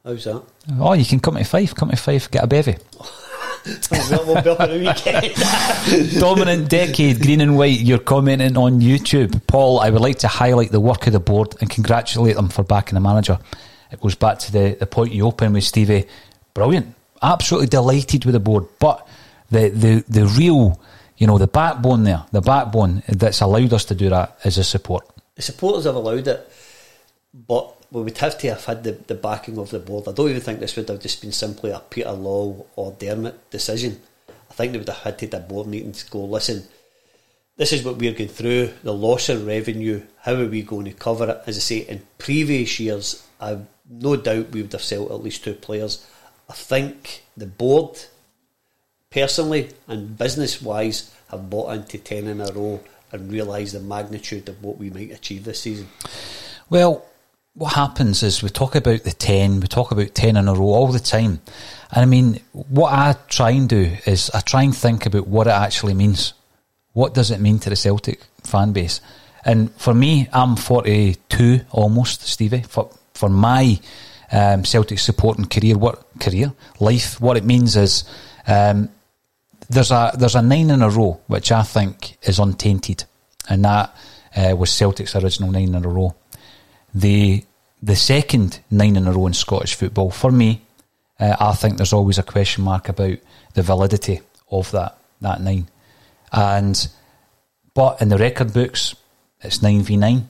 [0.04, 0.41] How's that?
[0.80, 2.76] Oh, you can come to Fife, come to Fife, get a bevy.
[3.65, 6.19] we'll be up at the weekend.
[6.19, 7.80] Dominant decade, green and white.
[7.80, 9.45] You're commenting on YouTube.
[9.47, 12.63] Paul, I would like to highlight the work of the board and congratulate them for
[12.63, 13.39] backing the manager.
[13.91, 16.06] It goes back to the, the point you opened with Stevie.
[16.54, 16.93] Brilliant.
[17.21, 18.65] Absolutely delighted with the board.
[18.80, 19.08] But
[19.49, 20.82] the, the, the real,
[21.17, 24.63] you know, the backbone there, the backbone that's allowed us to do that is the
[24.63, 25.08] support.
[25.36, 26.52] the supporters have allowed it,
[27.34, 30.08] but we would have to have had the, the backing of the board.
[30.08, 33.51] I don't even think this would have just been simply a Peter Lawwell or Dermot
[33.51, 34.01] decision.
[34.49, 36.63] I think they would have had to have a board meeting to go, listen,
[37.56, 40.91] this is what we're going through, the loss of revenue, how are we going to
[40.93, 41.43] cover it?
[41.45, 45.43] As I say, in previous years, I've no doubt we would have sold at least
[45.43, 46.03] two players.
[46.49, 47.99] I think the board,
[49.12, 54.49] personally and business wise, have bought into 10 in a row and realised the magnitude
[54.49, 55.88] of what we might achieve this season.
[56.71, 57.06] Well,
[57.56, 60.66] what happens is we talk about the 10, we talk about 10 in a row
[60.66, 61.39] all the time.
[61.92, 65.48] And I mean, what I try and do is I try and think about what
[65.48, 66.34] it actually means.
[66.94, 69.02] What does it mean to the Celtic fan base?
[69.46, 72.63] And for me, I'm 42 almost, Stevie.
[72.63, 73.80] For, for my
[74.32, 78.04] um, Celtic supporting career, what career, life, what it means is
[78.48, 78.89] um,
[79.70, 83.06] there's a there's a nine in a row which I think is untainted,
[83.50, 83.96] and that
[84.36, 86.16] uh, was Celtic's original nine in a row.
[86.93, 87.43] The
[87.82, 90.62] the second nine in a row in Scottish football for me,
[91.19, 93.17] uh, I think there's always a question mark about
[93.53, 95.67] the validity of that that nine,
[96.32, 96.88] and
[97.73, 98.95] but in the record books
[99.41, 100.29] it's nine v nine,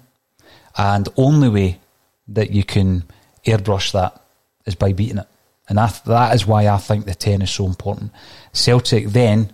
[0.78, 1.80] and only way
[2.28, 3.04] that you can
[3.46, 4.22] airbrush that
[4.66, 5.28] is by beating it.
[5.70, 8.12] And that, that is why I think the 10 is so important.
[8.52, 9.54] Celtic then,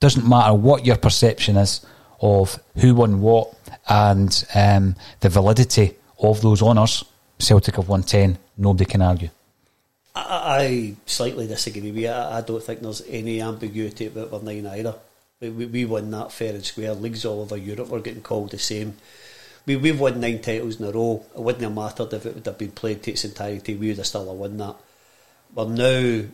[0.00, 1.84] doesn't matter what your perception is
[2.20, 3.54] of who won what
[3.88, 7.04] and um, the validity of those honours,
[7.38, 9.30] Celtic have won 10, nobody can argue.
[10.14, 12.08] I, I slightly disagree with you.
[12.08, 14.94] I, I don't think there's any ambiguity about our nine either.
[15.40, 16.94] We, we, we won that fair and square.
[16.94, 18.96] Leagues all over Europe were getting called the same.
[19.66, 21.24] We, we've won nine titles in a row.
[21.34, 23.74] It wouldn't have mattered if it would have been played to its entirety.
[23.74, 24.76] We would have still have won that.
[25.54, 26.26] We're now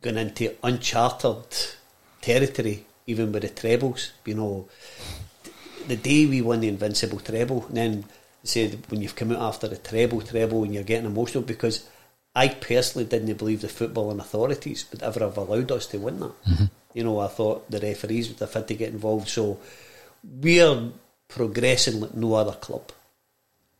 [0.00, 1.44] going into uncharted
[2.20, 4.12] territory even with the trebles.
[4.24, 4.68] You know,
[5.86, 8.04] the day we won the invincible treble, then
[8.44, 11.88] said when you've come out after the treble, treble, and you're getting emotional because
[12.34, 16.44] I personally didn't believe the footballing authorities would ever have allowed us to win that.
[16.44, 16.64] Mm-hmm.
[16.94, 19.28] You know, I thought the referees would have had to get involved.
[19.28, 19.58] So
[20.22, 20.90] we're
[21.28, 22.90] progressing like no other club.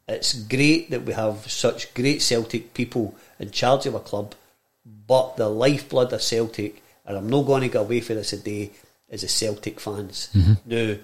[0.06, 4.34] It's great that we have such great Celtic people in charge of a club,
[4.84, 8.70] but the lifeblood of Celtic, and I'm not going to get away from this today,
[9.08, 10.28] is the Celtic fans.
[10.34, 10.52] Mm-hmm.
[10.66, 10.96] Now,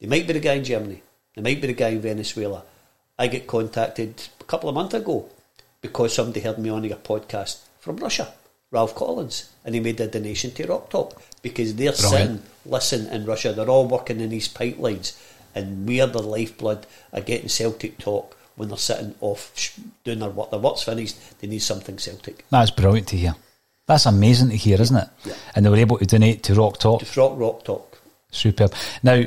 [0.00, 1.02] they might be the guy in Germany,
[1.34, 2.64] they might be the guy in Venezuela.
[3.18, 5.28] I get contacted a couple of months ago
[5.80, 8.32] because somebody heard me on a podcast from Russia,
[8.70, 12.42] Ralph Collins, and he made a donation to Rock Talk because they're Brilliant.
[12.42, 15.18] sitting, listen in Russia, they're all working in these pipelines,
[15.54, 20.50] and we're the lifeblood of getting Celtic talk when they're sitting off doing their work.
[20.50, 22.44] Their work's finished, they need something Celtic.
[22.50, 23.34] That's brilliant to hear.
[23.86, 25.08] That's amazing to hear, isn't it?
[25.24, 25.34] Yeah.
[25.56, 27.02] And they were able to donate to Rock Talk.
[27.02, 27.98] To Rock Rock Talk.
[28.30, 28.74] Superb.
[29.02, 29.24] Now,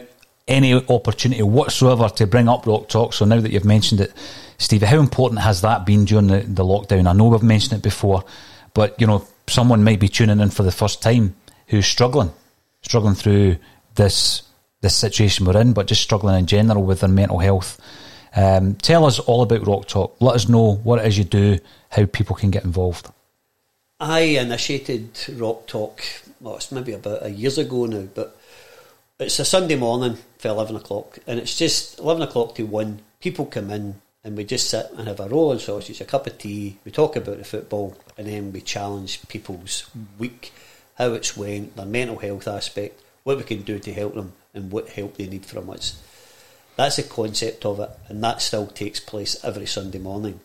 [0.52, 3.14] any opportunity whatsoever to bring up Rock Talk.
[3.14, 4.14] So now that you've mentioned it,
[4.58, 7.08] Stevie, how important has that been during the, the lockdown?
[7.08, 8.24] I know we've mentioned it before,
[8.74, 11.36] but you know, someone might be tuning in for the first time
[11.68, 12.32] who's struggling,
[12.82, 13.58] struggling through
[13.96, 14.44] this
[14.82, 17.80] this situation we're in, but just struggling in general with their mental health.
[18.36, 20.16] Um, tell us all about Rock Talk.
[20.20, 21.60] Let us know what it is you do,
[21.90, 23.12] how people can get involved.
[24.00, 26.02] I initiated Rock Talk,
[26.40, 28.36] well, it's maybe about a years ago now, but
[29.20, 33.00] it's a Sunday morning for 11 o'clock, and it's just 11 o'clock to 1.
[33.22, 36.26] People come in, and we just sit and have a roll and sausage, a cup
[36.26, 39.86] of tea, we talk about the football, and then we challenge people's
[40.18, 40.52] week,
[40.98, 44.72] how it's went, their mental health aspect, what we can do to help them, and
[44.72, 46.02] what help they need from us.
[46.76, 50.40] That's the concept of it, and that still takes place every Sunday morning.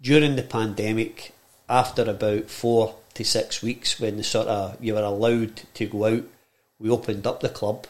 [0.00, 1.34] During the pandemic,
[1.68, 6.04] after about four to six weeks, when the sort of you were allowed to go
[6.04, 6.22] out,
[6.78, 7.88] we opened up the club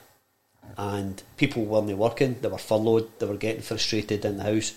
[0.77, 4.75] and people weren't working, they were furloughed, they were getting frustrated in the house.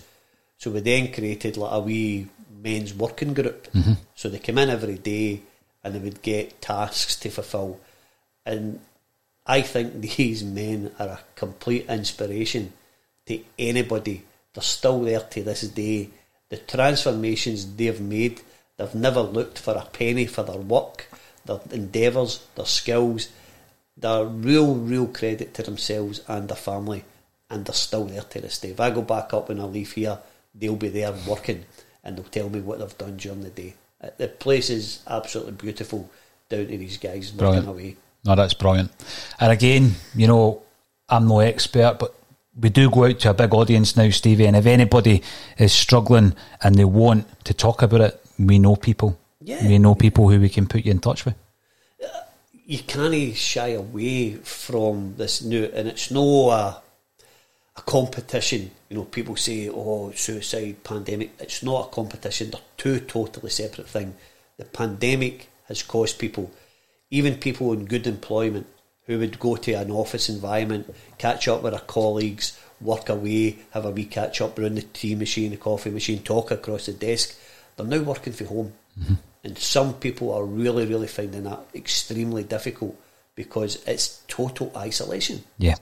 [0.58, 2.28] So we then created like a wee
[2.62, 3.70] men's working group.
[3.72, 3.94] Mm-hmm.
[4.14, 5.42] So they come in every day
[5.82, 7.80] and they would get tasks to fulfil.
[8.44, 8.80] And
[9.46, 12.72] I think these men are a complete inspiration
[13.26, 14.24] to anybody.
[14.54, 16.10] They're still there to this day.
[16.48, 18.40] The transformations they've made,
[18.76, 21.06] they've never looked for a penny for their work,
[21.44, 23.28] their endeavours, their skills
[24.00, 27.04] they're real, real credit to themselves and their family,
[27.48, 28.70] and they're still there to this day.
[28.70, 30.18] If I go back up when I leave here,
[30.54, 31.64] they'll be there working,
[32.02, 33.74] and they'll tell me what they've done during the day.
[34.02, 36.10] Uh, the place is absolutely beautiful
[36.48, 37.96] down to these guys working away.
[38.24, 38.90] No, that's brilliant.
[39.38, 40.62] And again, you know,
[41.08, 42.14] I'm no expert, but
[42.58, 44.46] we do go out to a big audience now, Stevie.
[44.46, 45.22] And if anybody
[45.58, 49.18] is struggling and they want to talk about it, we know people.
[49.40, 49.66] Yeah.
[49.66, 51.34] We know people who we can put you in touch with
[52.70, 56.80] you can't shy away from this new, and it's no a,
[57.76, 58.70] a competition.
[58.88, 62.52] You know, people say, "Oh, suicide, pandemic." It's not a competition.
[62.52, 64.14] They're two totally separate things.
[64.56, 66.52] The pandemic has caused people,
[67.10, 68.68] even people in good employment,
[69.06, 73.84] who would go to an office environment, catch up with their colleagues, work away, have
[73.84, 77.36] a wee catch up around the tea machine, the coffee machine, talk across the desk.
[77.76, 78.72] They're now working from home.
[78.96, 79.14] Mm-hmm.
[79.42, 82.96] And some people are really, really finding that extremely difficult
[83.34, 85.42] because it's total isolation.
[85.58, 85.76] Yeah.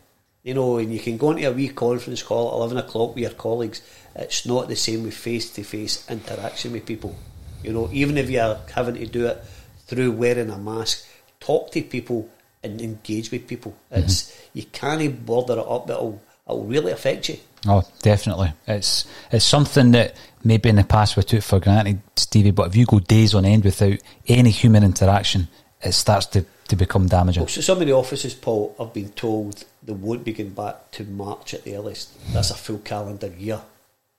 [0.44, 3.22] You know, and you can go into a wee conference call at 11 o'clock with
[3.22, 3.82] your colleagues.
[4.14, 7.16] It's not the same with face to face interaction with people.
[7.62, 9.42] You know, even if you're having to do it
[9.86, 11.06] through wearing a mask,
[11.40, 12.30] talk to people
[12.62, 13.76] and engage with people.
[13.90, 14.58] It's mm-hmm.
[14.58, 15.90] you can't border it up.
[15.90, 17.38] It'll it'll really affect you.
[17.66, 18.52] Oh, definitely.
[18.66, 22.50] It's it's something that maybe in the past we took for granted, Stevie.
[22.50, 25.48] But if you go days on end without any human interaction,
[25.82, 27.42] it starts to, to become damaging.
[27.42, 31.04] Well, so some of the offices, Paul, have been told they won't begin back to
[31.04, 32.10] March at the earliest.
[32.32, 33.60] That's a full calendar year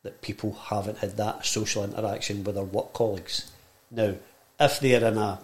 [0.03, 3.51] that people haven't had that social interaction with their work colleagues.
[3.91, 4.15] Now,
[4.59, 5.39] if they're in a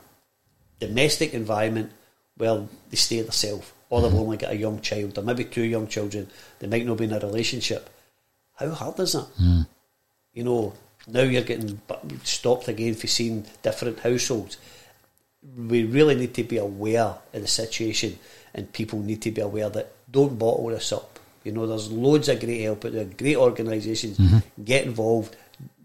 [0.80, 1.92] domestic environment,
[2.38, 5.88] well, they stay themselves, or they've only got a young child, or maybe two young
[5.88, 7.90] children, they might not be in a relationship.
[8.56, 9.28] How hard is that?
[9.42, 9.68] Mm.
[10.36, 10.74] You know,
[11.08, 11.82] now you're getting
[12.24, 14.58] stopped again for seeing different households.
[15.58, 18.20] We really need to be aware of the situation,
[18.54, 21.18] and people need to be aware that don't bottle this up.
[21.44, 24.18] You know, there's loads of great help out there, great organisations.
[24.20, 24.64] Mm-hmm.
[24.64, 25.36] Get involved.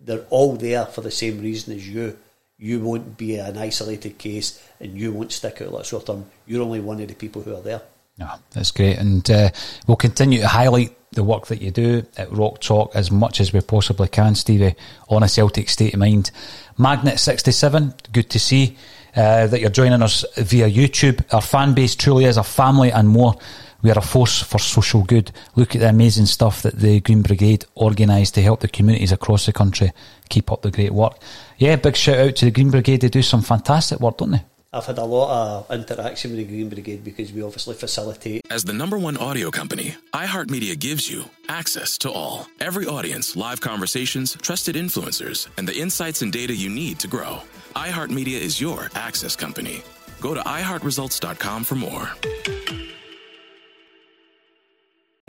[0.05, 2.19] They're all there for the same reason as you
[2.61, 6.27] you won't be an isolated case and you won't stick out like short term.
[6.47, 7.81] You're only one of the people who are there.
[8.21, 8.99] No, that's great.
[8.99, 9.51] And uh,
[9.87, 13.53] we'll continue to highlight the work that you do at Rock Talk as much as
[13.53, 14.77] we possibly can, Stevie,
[15.09, 16.31] on a Celtic state of mind.
[16.79, 18.77] Magnet 67, good to see.
[19.17, 21.25] uh, that you're joining us via YouTube.
[21.33, 23.35] Our fan base truly is a family and more.
[23.83, 25.33] We are a force for social good.
[25.57, 29.47] Look at the amazing stuff that the Green Brigade organised to help the communities across
[29.47, 29.91] the country.
[30.29, 31.19] Keep up the great work.
[31.57, 33.01] Yeah, big shout out to the Green Brigade.
[33.01, 34.45] They do some fantastic work, don't they?
[34.73, 38.43] I've had a lot of interaction with the Green Brigade because we obviously facilitate.
[38.51, 42.47] As the number one audio company, iHeartMedia gives you access to all.
[42.61, 47.43] Every audience, live conversations, trusted influencers, and the insights and data you need to grow.
[47.75, 49.83] iHeartMedia is your access company.
[50.21, 52.09] Go to iHeartResults.com for more.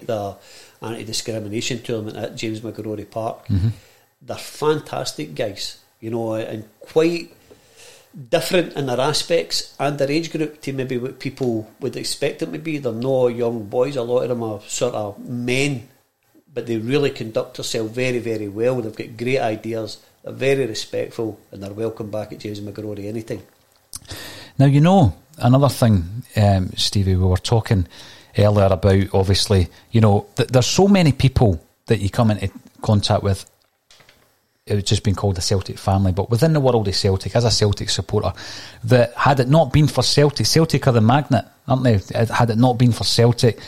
[0.04, 0.38] The
[0.84, 3.48] anti discrimination tournament at James McGrory Park.
[3.48, 3.70] Mm-hmm.
[4.22, 7.34] They're fantastic guys, you know, and quite
[8.30, 12.52] different in their aspects and their age group to maybe what people would expect them
[12.52, 12.78] to be.
[12.78, 15.88] They're no young boys, a lot of them are sort of men,
[16.54, 18.82] but they really conduct themselves very, very well.
[18.82, 23.44] They've got great ideas, they're very respectful, and they're welcome back at James McGrory anything.
[24.58, 27.88] Now, you know, another thing, um, Stevie, we were talking
[28.38, 32.50] earlier about obviously, you know, th- there's so many people that you come into
[32.82, 33.50] contact with
[34.72, 37.52] it's just been called the Celtic family, but within the world of Celtic, as a
[37.52, 38.34] Celtic supporter,
[38.86, 42.00] that had it not been for Celtic, Celtic are the magnet, aren't they?
[42.26, 43.60] Had it not been for Celtic,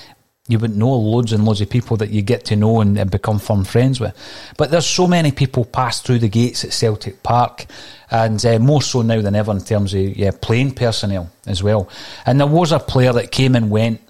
[0.47, 3.09] you wouldn't know loads and loads of people that you get to know and, and
[3.09, 4.13] become firm friends with.
[4.57, 7.65] But there's so many people pass through the gates at Celtic Park,
[8.11, 11.89] and uh, more so now than ever in terms of yeah, playing personnel as well.
[12.25, 14.01] And there was a player that came and went,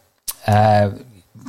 [0.47, 0.91] uh,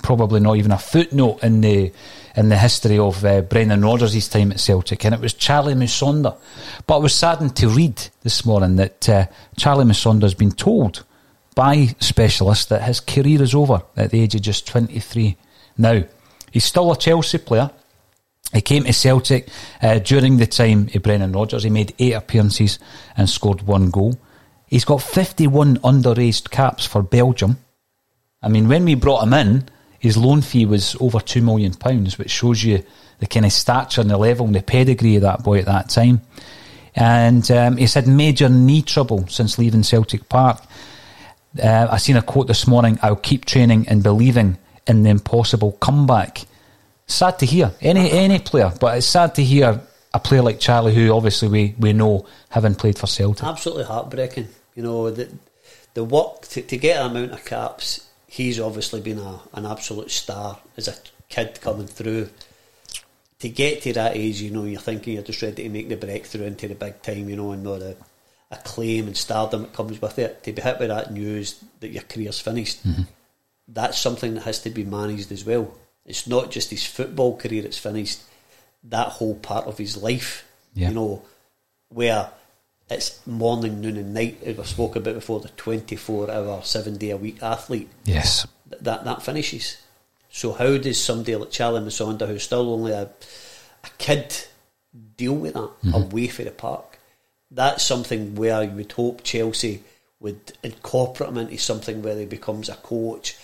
[0.03, 1.93] probably not even a footnote in the
[2.37, 6.37] in the history of uh, Brendan Rodgers' time at Celtic, and it was Charlie Musonda.
[6.87, 9.27] But I was saddened to read this morning that uh,
[9.57, 11.05] Charlie Musonda has been told
[11.55, 15.37] by specialists that his career is over at the age of just 23.
[15.79, 16.03] Now,
[16.51, 17.71] he's still a Chelsea player.
[18.53, 19.49] He came to Celtic
[19.83, 21.63] uh, during the time of Brendan Rodgers.
[21.63, 22.79] He made eight appearances
[23.17, 24.19] and scored one goal.
[24.67, 27.59] He's got 51 underaged caps for Belgium.
[28.43, 29.69] I mean, when we brought him in,
[30.05, 31.73] his loan fee was over £2 million,
[32.19, 32.85] which shows you
[33.21, 35.89] the kind of stature and the level and the pedigree of that boy at that
[35.89, 36.21] time.
[36.95, 40.61] And um, he's had major knee trouble since leaving Celtic Park.
[41.59, 45.73] Uh, I seen a quote this morning I'll keep training and believing in the impossible
[45.73, 46.43] comeback.
[47.07, 47.73] Sad to hear.
[47.81, 49.81] Any any player, but it's sad to hear
[50.13, 53.43] a player like Charlie, who obviously we, we know having played for Celtic.
[53.43, 54.49] Absolutely heartbreaking.
[54.75, 55.33] You know, the,
[55.95, 60.11] the work to, to get an amount of caps he's obviously been a, an absolute
[60.11, 60.95] star as a
[61.29, 62.29] kid coming through.
[63.39, 65.97] To get to that age, you know, you're thinking you're just ready to make the
[65.97, 67.97] breakthrough into the big time, you know, and all the
[68.51, 70.43] acclaim and stardom that comes with it.
[70.43, 73.03] To be hit with that news that your career's finished, mm-hmm.
[73.69, 75.73] that's something that has to be managed as well.
[76.05, 78.21] It's not just his football career that's finished,
[78.85, 80.89] that whole part of his life, yeah.
[80.89, 81.23] you know,
[81.89, 82.31] where
[82.91, 84.43] it's morning, noon, and night.
[84.45, 87.89] As we spoke about before, the twenty-four hour, seven day a week athlete.
[88.05, 88.47] Yes,
[88.81, 89.79] that that finishes.
[90.31, 94.35] So how does somebody like Charlie Musonda, who's still only a, a kid,
[95.17, 95.95] deal with that mm-hmm.
[95.95, 96.99] away from the park?
[97.51, 99.85] That's something where you would hope Chelsea
[100.19, 103.37] would incorporate him into something where he becomes a coach,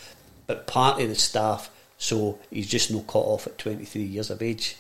[0.47, 1.71] but part of the staff.
[1.97, 4.77] So he's just no cut off at 23 years of age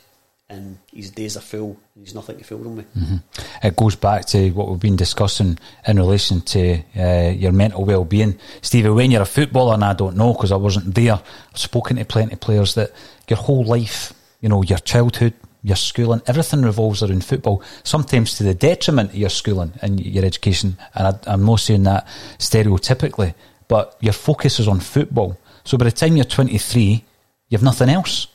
[0.51, 1.79] and his days are full.
[1.95, 2.95] He's nothing to fill them with.
[2.95, 3.17] Mm-hmm.
[3.63, 8.39] It goes back to what we've been discussing in relation to uh, your mental well-being,
[8.61, 8.91] Stevie.
[8.91, 12.05] When you're a footballer, and I don't know because I wasn't there, I've spoken to
[12.05, 12.91] plenty of players that
[13.29, 17.63] your whole life, you know, your childhood, your schooling, everything revolves around football.
[17.85, 20.77] Sometimes to the detriment of your schooling and your education.
[20.95, 23.35] And I, I'm not saying that stereotypically,
[23.69, 25.39] but your focus is on football.
[25.63, 27.05] So by the time you're 23,
[27.51, 28.27] you've nothing else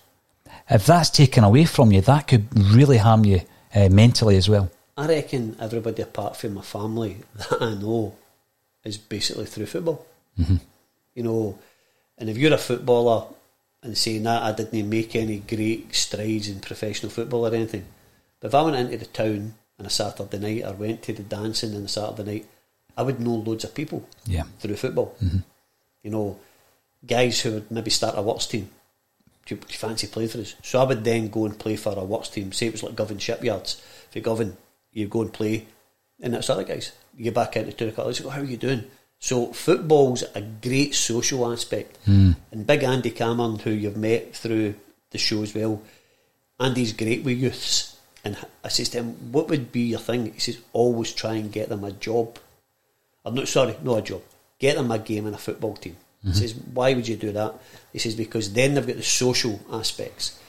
[0.69, 3.41] if that's taken away from you, that could really harm you
[3.73, 4.71] uh, mentally as well.
[4.97, 8.15] I reckon everybody apart from my family that I know
[8.83, 10.05] is basically through football.
[10.39, 10.57] Mm-hmm.
[11.13, 11.59] You know,
[12.17, 13.27] and if you're a footballer
[13.83, 17.85] and saying that I didn't make any great strides in professional football or anything,
[18.39, 21.23] but if I went into the town on a Saturday night or went to the
[21.23, 22.45] dancing on a Saturday night,
[22.97, 24.43] I would know loads of people yeah.
[24.59, 25.15] through football.
[25.23, 25.39] Mm-hmm.
[26.03, 26.39] You know,
[27.05, 28.69] guys who would maybe start a works team
[29.45, 30.55] do you, do you fancy playing for us?
[30.63, 32.51] So I would then go and play for a works team.
[32.51, 33.81] Say it was like Govan Shipyards.
[34.11, 34.57] For Govan,
[34.91, 35.67] you go and play,
[36.21, 36.91] and that's other guys.
[37.15, 38.13] You get back into two o'clock.
[38.21, 38.83] Go, how are you doing?
[39.19, 41.97] So football's a great social aspect.
[42.05, 42.35] Mm.
[42.51, 44.75] And Big Andy Cameron, who you've met through
[45.11, 45.81] the show as well,
[46.59, 47.97] Andy's great with youths.
[48.23, 50.33] And I says to him, what would be your thing?
[50.33, 52.39] He says, always try and get them a job.
[53.23, 54.21] I'm not sorry, not a job.
[54.59, 55.97] Get them a game in a football team.
[56.25, 56.31] Mm-hmm.
[56.31, 57.53] He says, why would you do that?
[57.93, 60.39] He says, because then they've got the social aspects.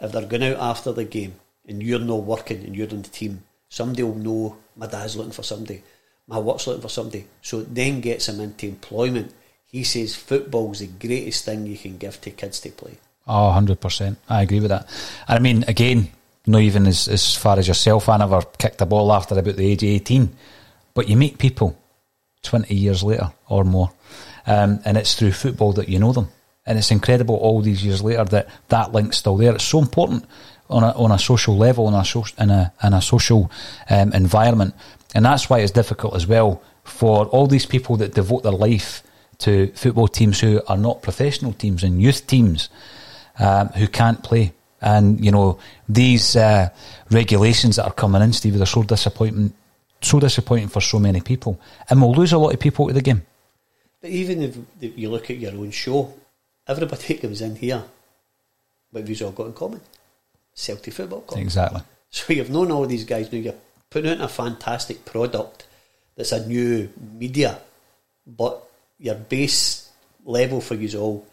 [0.00, 1.34] If they're going out after the game
[1.68, 5.32] and you're not working and you're on the team, somebody will know my dad's looking
[5.32, 5.82] for somebody.
[6.26, 7.26] my work's looking for somebody.
[7.42, 9.32] So it then gets him into employment.
[9.66, 12.98] He says football's the greatest thing you can give to kids to play.
[13.26, 14.16] Oh, 100%.
[14.28, 14.88] I agree with that.
[15.28, 16.08] And I mean, again,
[16.46, 19.66] not even as, as far as yourself, I never kicked a ball after about the
[19.66, 20.36] age of 18.
[20.94, 21.76] But you meet people
[22.42, 23.90] 20 years later or more.
[24.46, 26.28] Um, and it's through football that you know them.
[26.66, 29.54] And it's incredible all these years later that that link's still there.
[29.54, 30.24] It's so important
[30.68, 33.50] on a, on a social level, on a, so, in a, in a social
[33.88, 34.74] um, environment.
[35.14, 39.02] And that's why it's difficult as well for all these people that devote their life
[39.38, 42.68] to football teams who are not professional teams and youth teams
[43.38, 44.52] um, who can't play.
[44.80, 46.68] And you know these uh,
[47.10, 49.52] regulations that are coming in, Stevie, they're so disappointing,
[50.02, 53.00] so disappointing for so many people, and we'll lose a lot of people to the
[53.00, 53.22] game.
[54.06, 56.12] Even if you look at your own show,
[56.66, 57.82] everybody comes in here,
[58.90, 59.80] what we've all got in common:
[60.54, 61.40] Celtic Football Club.
[61.40, 61.82] Exactly.
[62.10, 63.38] So you've known all these guys now.
[63.38, 63.54] You're
[63.90, 65.66] putting out a fantastic product
[66.16, 67.58] that's a new media,
[68.26, 68.62] but
[68.98, 69.90] your base
[70.24, 71.26] level for you all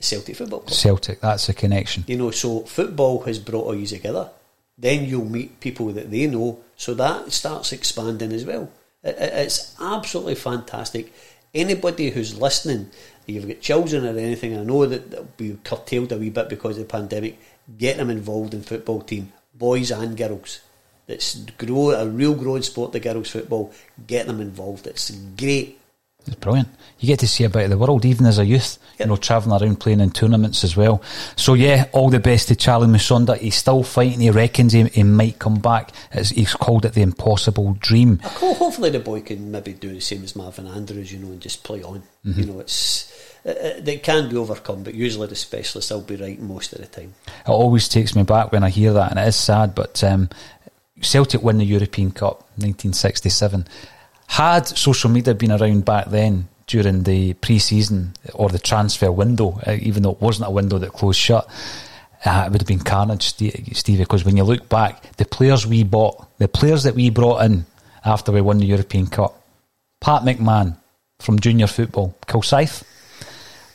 [0.00, 0.74] Celtic Football Club.
[0.74, 2.04] Celtic, that's a connection.
[2.06, 4.30] You know, so football has brought all you together.
[4.76, 8.70] Then you'll meet people that they know, so that starts expanding as well.
[9.02, 11.12] it's absolutely fantastic.
[11.54, 12.90] Anybody who's listening,
[13.26, 16.76] you've got children or anything, I know that they'll be curtailed a wee bit because
[16.76, 17.38] of the pandemic.
[17.76, 20.60] Get them involved in football team, boys and girls.
[21.06, 23.72] It's grow a real growing sport, the girls' football.
[24.06, 24.86] Get them involved.
[24.86, 25.77] It's great
[26.28, 26.68] it's brilliant.
[27.00, 29.00] You get to see a bit of the world, even as a youth, yep.
[29.00, 31.02] you know, travelling around playing in tournaments as well.
[31.36, 33.36] So, yeah, all the best to Charlie Musonda.
[33.38, 34.20] He's still fighting.
[34.20, 35.92] He reckons he, he might come back.
[36.12, 38.18] It's, he's called it the impossible dream.
[38.18, 41.62] Hopefully, the boy can maybe do the same as Marvin Andrews, you know, and just
[41.62, 42.02] play on.
[42.24, 42.40] Mm-hmm.
[42.40, 43.14] You know, it's.
[43.44, 46.86] It, it can be overcome, but usually the specialists will be right most of the
[46.86, 47.14] time.
[47.26, 49.76] It always takes me back when I hear that, and it is sad.
[49.76, 50.28] But um,
[51.00, 53.66] Celtic win the European Cup, 1967
[54.28, 59.72] had social media been around back then during the pre-season or the transfer window, uh,
[59.80, 61.48] even though it wasn't a window that closed shut,
[62.24, 63.96] uh, it would have been carnage, Stevie.
[63.96, 67.64] Because when you look back, the players we bought, the players that we brought in
[68.04, 69.42] after we won the European Cup,
[70.00, 70.76] Pat McMahon
[71.20, 72.84] from junior football, Kilsyth,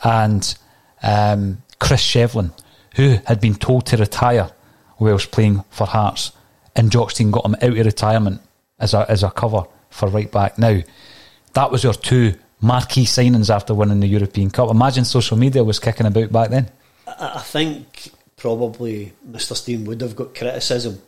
[0.03, 0.55] and
[1.01, 2.51] um, Chris Shevlane,
[2.95, 4.51] who had been told to retire
[4.99, 6.31] whilst playing for Hearts,
[6.75, 8.41] and Jock Stein got him out of retirement
[8.79, 9.63] as a as a cover
[9.93, 10.57] for right back.
[10.57, 10.81] Now,
[11.53, 14.69] that was your two marquee signings after winning the European Cup.
[14.69, 16.69] Imagine social media was kicking about back then.
[17.07, 19.55] I think probably Mr.
[19.55, 21.01] Stein would have got criticism,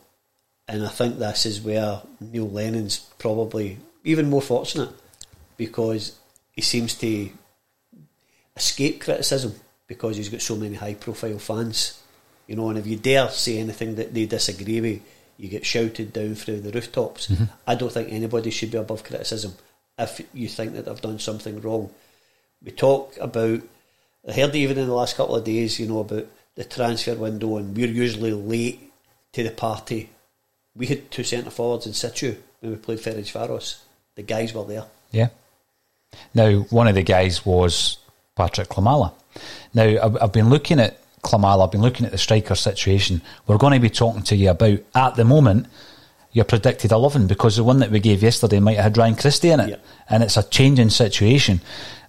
[0.68, 4.90] and I think this is where Neil Lennon's probably even more fortunate
[5.56, 6.16] because
[6.52, 7.30] he seems to
[8.56, 9.54] escape criticism
[9.86, 12.02] because he's got so many high profile fans.
[12.46, 15.02] You know, and if you dare say anything that they disagree with,
[15.38, 17.28] you get shouted down through the rooftops.
[17.28, 17.44] Mm-hmm.
[17.66, 19.54] I don't think anybody should be above criticism
[19.98, 21.90] if you think that they've done something wrong.
[22.62, 23.60] We talk about,
[24.28, 27.58] I heard even in the last couple of days, you know, about the transfer window,
[27.58, 28.92] and we're usually late
[29.32, 30.08] to the party.
[30.74, 33.78] We had two centre forwards in situ when we played Ferencváros.
[34.14, 34.84] The guys were there.
[35.10, 35.28] Yeah.
[36.34, 37.98] Now, one of the guys was
[38.34, 39.12] Patrick Klimala.
[39.74, 43.22] Now, I've been looking at Klimala, I've been looking at the striker situation.
[43.46, 45.66] We're going to be talking to you about, at the moment,
[46.32, 49.50] your predicted 11 because the one that we gave yesterday might have had Ryan Christie
[49.50, 49.70] in it.
[49.70, 49.76] Yeah.
[50.08, 51.60] And it's a changing situation.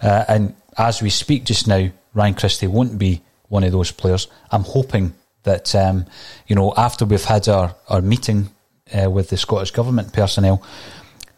[0.01, 4.27] Uh, and as we speak just now, Ryan Christie won't be one of those players.
[4.51, 6.05] I'm hoping that, um,
[6.45, 8.49] you know, after we've had our, our meeting
[8.93, 10.61] uh, with the Scottish Government personnel,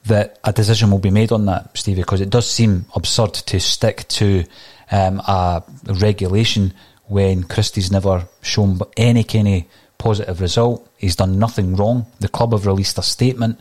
[0.06, 3.60] that a decision will be made on that, Stevie, because it does seem absurd to
[3.60, 4.44] stick to
[4.92, 6.74] um, a regulation
[7.10, 9.64] when Christie's never shown any kind of
[9.98, 10.90] positive result.
[10.98, 12.06] He's done nothing wrong.
[12.20, 13.60] The club have released a statement,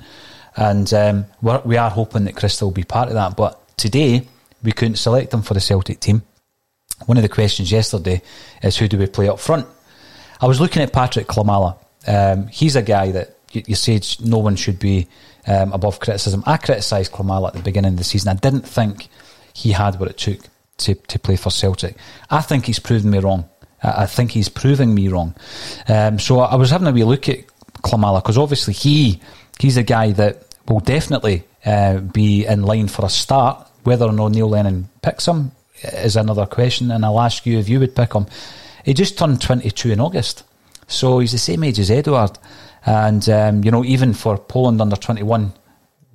[0.56, 3.36] and um, we're, we are hoping that Christie will be part of that.
[3.36, 4.28] But today,
[4.62, 6.22] we couldn't select him for the Celtic team.
[7.06, 8.22] One of the questions yesterday
[8.62, 9.66] is who do we play up front?
[10.40, 11.76] I was looking at Patrick Klimala.
[12.06, 15.08] Um, he's a guy that you, you said no one should be
[15.46, 16.42] um, above criticism.
[16.46, 18.28] I criticised Klimala at the beginning of the season.
[18.28, 19.08] I didn't think
[19.54, 20.40] he had what it took
[20.78, 21.96] to, to play for Celtic.
[22.30, 23.48] I think he's proven me wrong.
[23.82, 25.34] I, I think he's proving me wrong.
[25.88, 27.46] Um, so I was having a wee look at
[27.82, 29.20] Klimala because obviously he
[29.58, 33.66] he's a guy that will definitely uh, be in line for a start.
[33.84, 35.52] Whether or not Neil Lennon picks him
[35.82, 38.26] is another question, and I'll ask you if you would pick him.
[38.84, 40.44] He just turned 22 in August,
[40.86, 42.38] so he's the same age as Edouard.
[42.86, 45.52] And, um, you know, even for Poland under 21,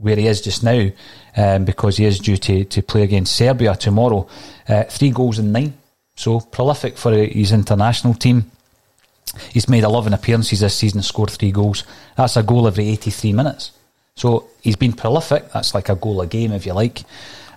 [0.04, 0.90] where he is just now,
[1.38, 4.28] um, because he is due to, to play against Serbia tomorrow.
[4.68, 5.74] Uh, three goals in nine,
[6.16, 8.52] so prolific for his international team.
[9.52, 11.86] He's made 11 appearances this season, scored three goals.
[12.18, 13.72] That's a goal every 83 minutes.
[14.16, 15.52] So he's been prolific.
[15.52, 17.02] That's like a goal a game, if you like.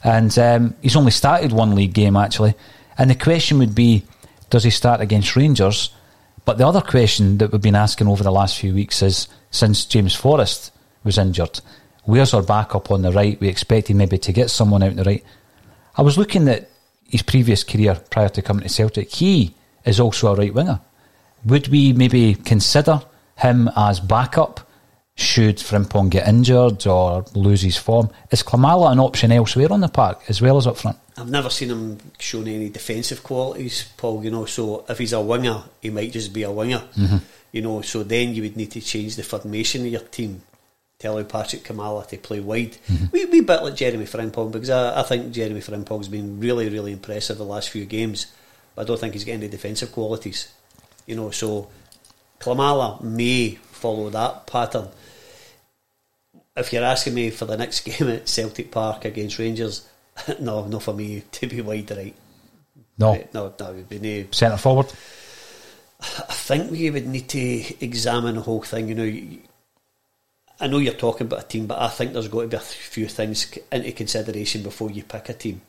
[0.02, 2.54] And um, he's only started one league game, actually.
[2.96, 4.04] And the question would be
[4.48, 5.90] does he start against Rangers?
[6.44, 9.84] But the other question that we've been asking over the last few weeks is since
[9.84, 10.70] James Forrest
[11.02, 11.60] was injured,
[12.06, 13.38] where's our backup on the right?
[13.40, 15.24] We expected maybe to get someone out on the right.
[15.96, 16.70] I was looking at
[17.08, 19.12] his previous career prior to coming to Celtic.
[19.12, 19.54] He
[19.84, 20.80] is also a right winger.
[21.44, 23.02] Would we maybe consider
[23.36, 24.60] him as backup
[25.14, 28.10] should Frimpong get injured or lose his form?
[28.30, 30.98] Is Klimala an option elsewhere on the park as well as up front?
[31.16, 34.22] I've never seen him shown any defensive qualities, Paul.
[34.22, 36.82] You know, so if he's a winger, he might just be a winger.
[36.96, 37.16] Mm-hmm.
[37.52, 40.42] You know, so then you would need to change the formation of your team
[41.04, 42.78] allow Patrick Klimala to play wide.
[42.88, 43.04] Mm-hmm.
[43.12, 46.92] We we bit like Jeremy Frimpong because I, I think Jeremy Frimpong's been really really
[46.92, 48.26] impressive the last few games,
[48.74, 50.52] but I don't think he's getting the defensive qualities.
[51.06, 51.68] You know, so
[52.40, 54.88] Klimala may follow that pattern.
[56.56, 59.86] If you're asking me for the next game at Celtic Park against Rangers,
[60.40, 62.14] no, no for me to be wide right.
[62.98, 63.12] No.
[63.12, 64.26] Right, no, that would be no.
[64.30, 64.86] Centre forward?
[66.00, 68.88] I think we would need to examine the whole thing.
[68.88, 69.38] You know,
[70.58, 72.60] I know you're talking about a team, but I think there's got to be a
[72.60, 75.60] few things into consideration before you pick a team.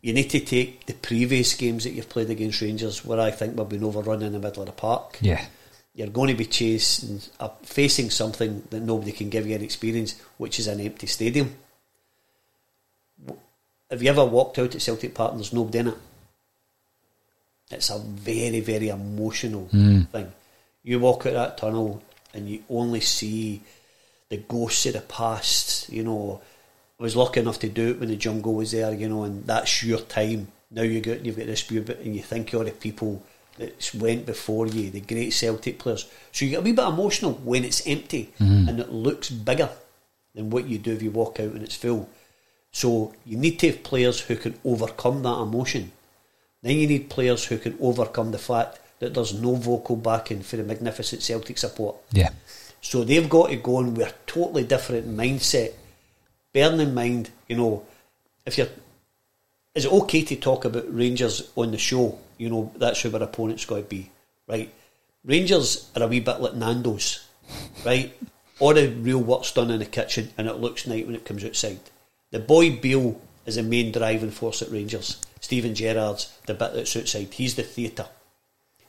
[0.00, 3.56] You need to take the previous games that you've played against Rangers, where I think
[3.56, 5.18] we've been overrun in the middle of the park.
[5.20, 5.44] Yeah.
[5.94, 10.20] You're going to be chasing, uh, facing something that nobody can give you an experience,
[10.36, 11.54] which is an empty stadium.
[13.90, 15.98] Have you ever walked out at Celtic Park and there's nobody in it?
[17.70, 20.32] It's a very, very emotional thing.
[20.82, 22.02] You walk out that tunnel
[22.36, 23.62] and you only see
[24.28, 25.88] the ghosts of the past.
[25.88, 26.40] You know,
[27.00, 29.44] I was lucky enough to do it when the jungle was there, you know, and
[29.46, 30.48] that's your time.
[30.70, 33.22] Now you get you've got this view, but and you think of all the people
[33.58, 36.06] that went before you, the great Celtic players.
[36.32, 38.68] So you get a wee bit emotional when it's empty mm-hmm.
[38.68, 39.70] and it looks bigger
[40.34, 42.08] than what you do if you walk out and it's full.
[42.70, 45.92] So you need to have players who can overcome that emotion.
[46.62, 50.56] Then you need players who can overcome the fact that there's no vocal backing for
[50.56, 51.96] the magnificent Celtic support.
[52.12, 52.30] Yeah.
[52.80, 55.72] So they've got to go in with a totally different mindset.
[56.52, 57.84] Bearing in mind, you know,
[58.46, 58.68] if you're,
[59.74, 62.18] is it okay to talk about Rangers on the show?
[62.38, 64.10] You know, that's who our opponent's got to be,
[64.46, 64.72] right?
[65.24, 67.26] Rangers are a wee bit like Nando's,
[67.84, 68.16] right?
[68.58, 71.44] All the real work's done in the kitchen and it looks nice when it comes
[71.44, 71.80] outside.
[72.30, 75.20] The boy Beale is the main driving force at Rangers.
[75.40, 77.34] Steven Gerrard's the bit that's outside.
[77.34, 78.06] He's the theatre.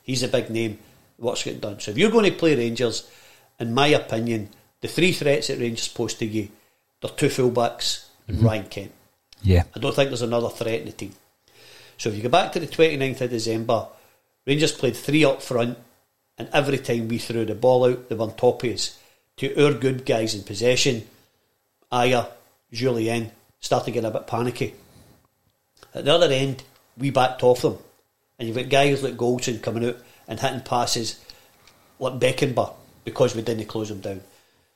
[0.08, 0.78] He's a big name.
[1.18, 1.80] What's getting done?
[1.80, 3.10] So if you're going to play Rangers,
[3.60, 4.48] in my opinion,
[4.80, 6.48] the three threats that Rangers pose to you,
[7.02, 8.46] they're two fullbacks and mm-hmm.
[8.46, 8.92] Ryan Kent.
[9.42, 9.64] Yeah.
[9.76, 11.12] I don't think there's another threat in the team.
[11.98, 13.86] So if you go back to the 29th of December,
[14.46, 15.76] Rangers played three up front,
[16.38, 18.98] and every time we threw the ball out, they were on top of us.
[19.36, 21.06] To our good guys in possession,
[21.92, 22.28] Ajer,
[22.72, 23.30] Jullien,
[23.60, 24.74] started getting a bit panicky.
[25.94, 26.62] At the other end,
[26.96, 27.78] we backed off them.
[28.38, 29.96] And you've got guys like Goldson coming out
[30.28, 31.20] and hitting passes
[31.98, 32.74] like Beckenbauer
[33.04, 34.20] because we didn't close them down.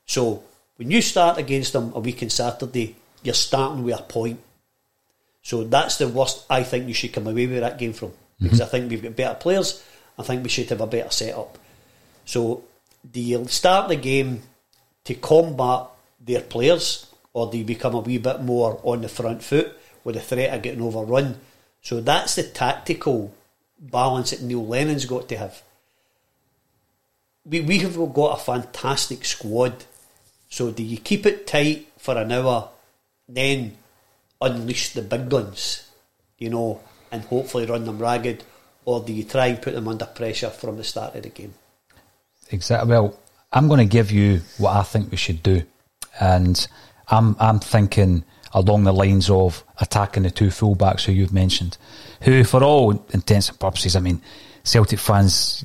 [0.06, 0.42] So
[0.76, 4.40] when you start against them a week on Saturday, you're starting with a point.
[5.42, 8.10] So that's the worst I think you should come away with that game from.
[8.10, 8.14] Mhm.
[8.40, 9.82] Because I think we've got better players.
[10.18, 11.58] I think we should have a better setup.
[12.24, 12.64] So
[13.10, 14.42] do you start the game
[15.04, 15.86] to combat
[16.20, 19.72] their players or do you become a wee bit more on the front foot
[20.04, 21.40] with the threat of getting overrun?
[21.82, 23.32] So that's the tactical
[23.82, 25.62] balance that Neil Lennon's got to have.
[27.44, 29.84] We, we have got a fantastic squad.
[30.48, 32.68] So do you keep it tight for an hour,
[33.28, 33.76] then
[34.40, 35.88] unleash the big guns,
[36.38, 36.80] you know,
[37.10, 38.44] and hopefully run them ragged,
[38.84, 41.54] or do you try and put them under pressure from the start of the game?
[42.50, 42.90] Exactly.
[42.90, 43.18] Well,
[43.52, 45.62] I'm going to give you what I think we should do,
[46.20, 46.66] and
[47.08, 48.24] I'm I'm thinking
[48.54, 51.76] along the lines of attacking the two fullbacks who you've mentioned,
[52.22, 54.20] who, for all intents and purposes, I mean,
[54.64, 55.64] Celtic fans,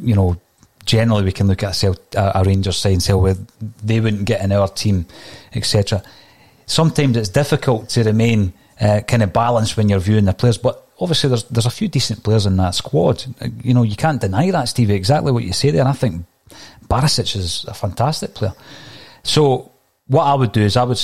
[0.00, 0.40] you know,
[0.84, 3.36] generally we can look at a, Celt- a Rangers side and say, well,
[3.82, 5.06] they wouldn't get in our team,
[5.54, 6.02] etc.
[6.66, 10.88] Sometimes it's difficult to remain uh, kind of balanced when you're viewing the players, but
[11.00, 13.24] obviously there's there's a few decent players in that squad.
[13.62, 14.94] You know, you can't deny that, Stevie.
[14.94, 15.80] Exactly what you say there.
[15.80, 16.24] And I think
[16.88, 18.54] Barisic is a fantastic player.
[19.22, 19.72] So
[20.06, 21.00] what I would do is I would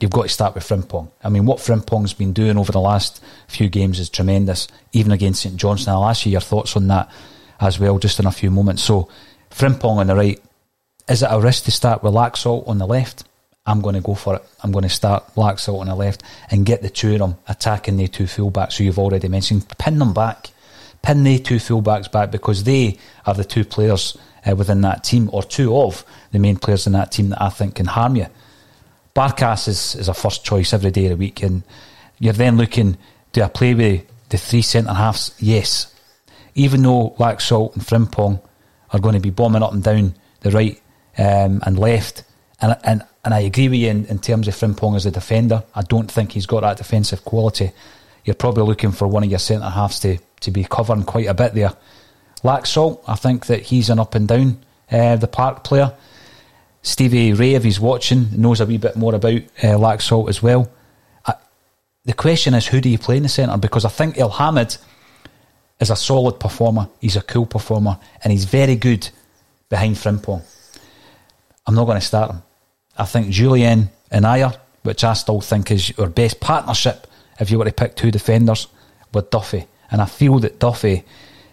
[0.00, 1.10] you've got to start with Frimpong.
[1.22, 5.42] I mean, what Frimpong's been doing over the last few games is tremendous, even against
[5.42, 5.94] St Johnstone.
[5.94, 7.10] I'll ask you your thoughts on that
[7.60, 8.82] as well, just in a few moments.
[8.82, 9.08] So
[9.50, 10.40] Frimpong on the right.
[11.08, 13.24] Is it a risk to start with Laxalt on the left?
[13.66, 14.44] I'm going to go for it.
[14.62, 17.96] I'm going to start Laxalt on the left and get the two of them attacking
[17.96, 19.66] the two fullbacks who you've already mentioned.
[19.78, 20.50] Pin them back.
[21.02, 24.16] pin the two fullbacks back because they are the two players
[24.46, 27.48] uh, within that team, or two of the main players in that team that I
[27.50, 28.26] think can harm you.
[29.18, 31.64] Barkas is, is a first choice every day of the week, and
[32.20, 32.96] you're then looking,
[33.32, 35.34] do I play with the three centre halves?
[35.40, 35.92] Yes.
[36.54, 38.40] Even though Laxalt and Frimpong
[38.92, 40.80] are going to be bombing up and down the right
[41.18, 42.22] um, and left,
[42.60, 45.64] and, and, and I agree with you in, in terms of Frimpong as a defender.
[45.74, 47.72] I don't think he's got that defensive quality.
[48.24, 51.34] You're probably looking for one of your centre halves to, to be covering quite a
[51.34, 51.72] bit there.
[52.44, 55.92] Laxalt, I think that he's an up and down uh, the park player.
[56.88, 60.70] Stevie Ray, if he's watching, knows a wee bit more about uh, Laxalt as well.
[61.26, 61.34] I,
[62.06, 63.58] the question is, who do you play in the centre?
[63.58, 64.78] Because I think Elhamed
[65.80, 66.88] is a solid performer.
[66.98, 69.06] He's a cool performer, and he's very good
[69.68, 70.42] behind Frimpong.
[71.66, 72.42] I'm not going to start him.
[72.96, 77.06] I think Jullien and Ajer, which I still think is our best partnership
[77.38, 78.66] if you were to pick two defenders,
[79.12, 79.66] with Duffy.
[79.90, 81.04] And I feel that Duffy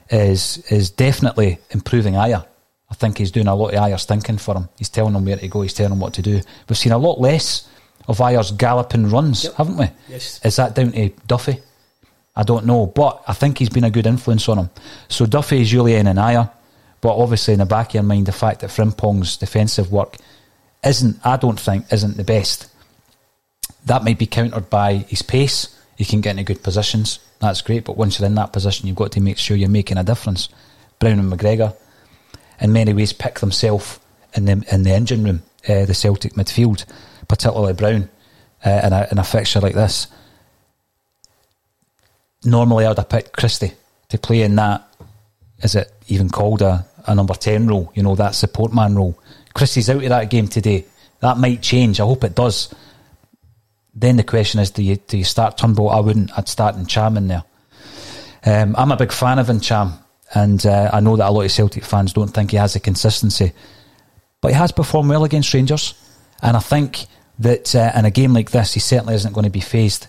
[0.10, 2.46] is is definitely improving Ajer.
[2.90, 4.70] I think he's doing a lot of Ajer's thinking for him.
[4.78, 6.40] He's telling him where to go, he's telling him what to do.
[6.70, 7.68] We've seen a lot less
[8.08, 9.54] of Ajer's galloping runs, Yep.
[9.56, 9.88] haven't we?
[10.10, 10.40] Yes.
[10.46, 11.60] Is that down to Duffy?
[12.36, 14.70] I don't know, but I think he's been a good influence on him.
[15.08, 16.52] So Duffy, is Jullien, and Ajer,
[17.02, 20.18] but obviously in the back of your mind, the fact that Frimpong's defensive work
[20.86, 22.68] isn't, I don't think, isn't the best.
[23.86, 25.70] That might be countered by his pace.
[25.98, 27.20] He can get into good positions.
[27.40, 29.98] That's great, but once you're in that position, you've got to make sure you're making
[29.98, 30.50] a difference.
[31.00, 31.76] Brown and McGregor,
[32.60, 34.00] in many ways, pick themselves
[34.34, 36.86] in the in the engine room, uh, the Celtic midfield,
[37.28, 38.10] particularly Brown,
[38.66, 40.08] uh, in, a, in a fixture like this
[42.46, 43.74] normally I'd have picked Christie
[44.10, 44.88] to play in that.
[45.62, 47.92] Is it even called a, a number 10 role?
[47.96, 49.20] You know, that support man role.
[49.54, 50.86] Christie's out of that game today.
[51.22, 52.00] That might change.
[52.00, 52.74] I hope it does.
[53.94, 55.90] Then the question is do you, do you start Turnbull?
[55.90, 56.38] I wouldn't.
[56.38, 57.44] I'd start Ntcham in there.
[58.46, 59.98] Um, I'm a big fan of Ntcham,
[60.34, 62.80] and uh, I know that a lot of Celtic fans don't think he has the
[62.80, 63.54] consistency.
[64.42, 65.94] But he has performed well against Rangers.
[66.42, 67.06] And I think
[67.40, 70.08] that uh, in a game like this, he certainly isn't going to be phased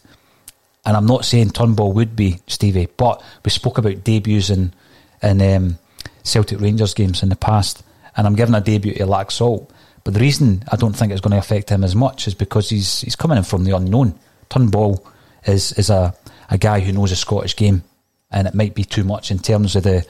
[0.86, 4.72] and I'm not saying Turnbull would be Stevie, but we spoke about debuts in
[5.20, 5.78] in um,
[6.22, 7.82] Celtic Rangers games in the past,
[8.16, 9.68] and I'm giving a debut to Laxalt.
[10.04, 12.70] But the reason I don't think it's going to affect him as much is because
[12.70, 14.14] he's he's coming in from the unknown.
[14.48, 15.04] Turnbull
[15.44, 16.14] is is a,
[16.48, 17.82] a guy who knows a Scottish game,
[18.30, 20.06] and it might be too much in terms of the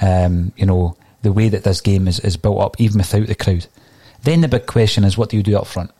[0.00, 3.34] um, you know the way that this game is, is built up, even without the
[3.34, 3.66] crowd.
[4.24, 5.90] Then the big question is, what do you do up front?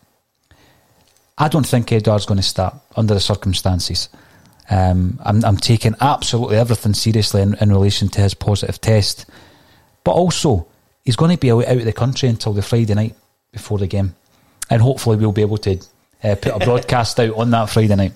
[1.38, 4.08] I don't think Edouard's going to start under the circumstances.
[4.70, 9.26] Um, I'm, I'm taking absolutely everything seriously in, in relation to his positive test,
[10.04, 10.66] but also
[11.04, 13.14] he's going to be out, of the country until the Friday night
[13.52, 14.14] before the game,
[14.70, 15.78] and hopefully we'll be able to
[16.22, 18.12] uh, put a broadcast out on that Friday night.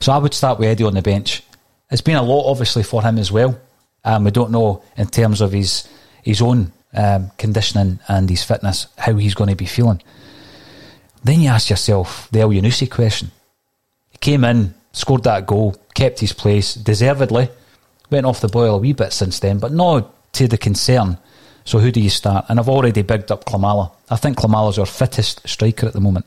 [0.00, 1.42] So I would start with Eddie on the bench.
[1.90, 3.58] It's been a lot, obviously, for him as well.
[4.04, 5.88] Um, we don't know in terms of his
[6.22, 10.02] his own um, conditioning and his fitness how he's going to be feeling.
[11.24, 13.30] Then you ask yourself the Elyounoussi question.
[14.10, 17.48] He came in, scored that goal, kept his place, deservedly.
[18.10, 21.18] Went off the boil a wee bit since then, but not to the concern.
[21.64, 22.46] So who do you start?
[22.48, 23.92] And I've already bigged up Klimala.
[24.08, 26.24] I think Klimala's our fittest striker at the moment.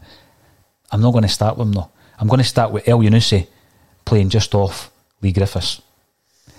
[0.92, 1.90] I'm not going to start with him though.
[2.20, 3.48] I'm going to start with Elyounoussi
[4.06, 4.91] playing just off
[5.22, 5.82] Lee Griffiths.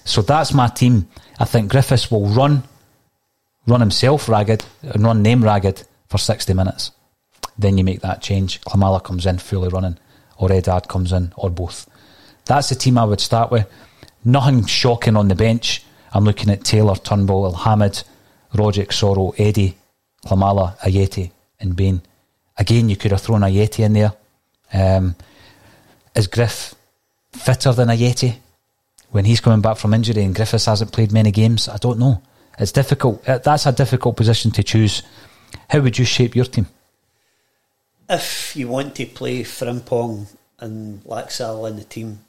[0.04, 1.08] So that's my team.
[1.38, 2.64] I think Griffiths will run,
[3.66, 6.90] run himself ragged, and run name ragged for 60 minutes.
[7.58, 8.60] Then you make that change.
[8.62, 9.98] Klimala comes in fully running,
[10.38, 11.88] or Edouard comes in, or both.
[12.46, 13.68] That's the team I would start with.
[14.24, 15.84] Nothing shocking on the bench.
[16.12, 18.04] I'm looking at Taylor, Turnbull, Elhamed,
[18.54, 19.76] Rogic, Soro, Eddie,
[20.26, 22.02] Klimala, Ajeti, and Bain.
[22.58, 24.12] Again, you could have thrown Ajeti in there.
[24.72, 25.16] Um,
[26.14, 26.74] is Griff
[27.32, 28.36] fitter than Ajeti
[29.12, 31.68] when he's coming back from injury and Griffiths hasn't played many games?
[31.68, 32.22] I don't know.
[32.58, 33.26] It's difficult.
[33.28, 35.02] Uh, That's a difficult position to choose.
[35.70, 36.66] How would you shape your team?
[38.08, 40.26] If you want to play Frimpong
[40.58, 42.20] and Laxal in the team,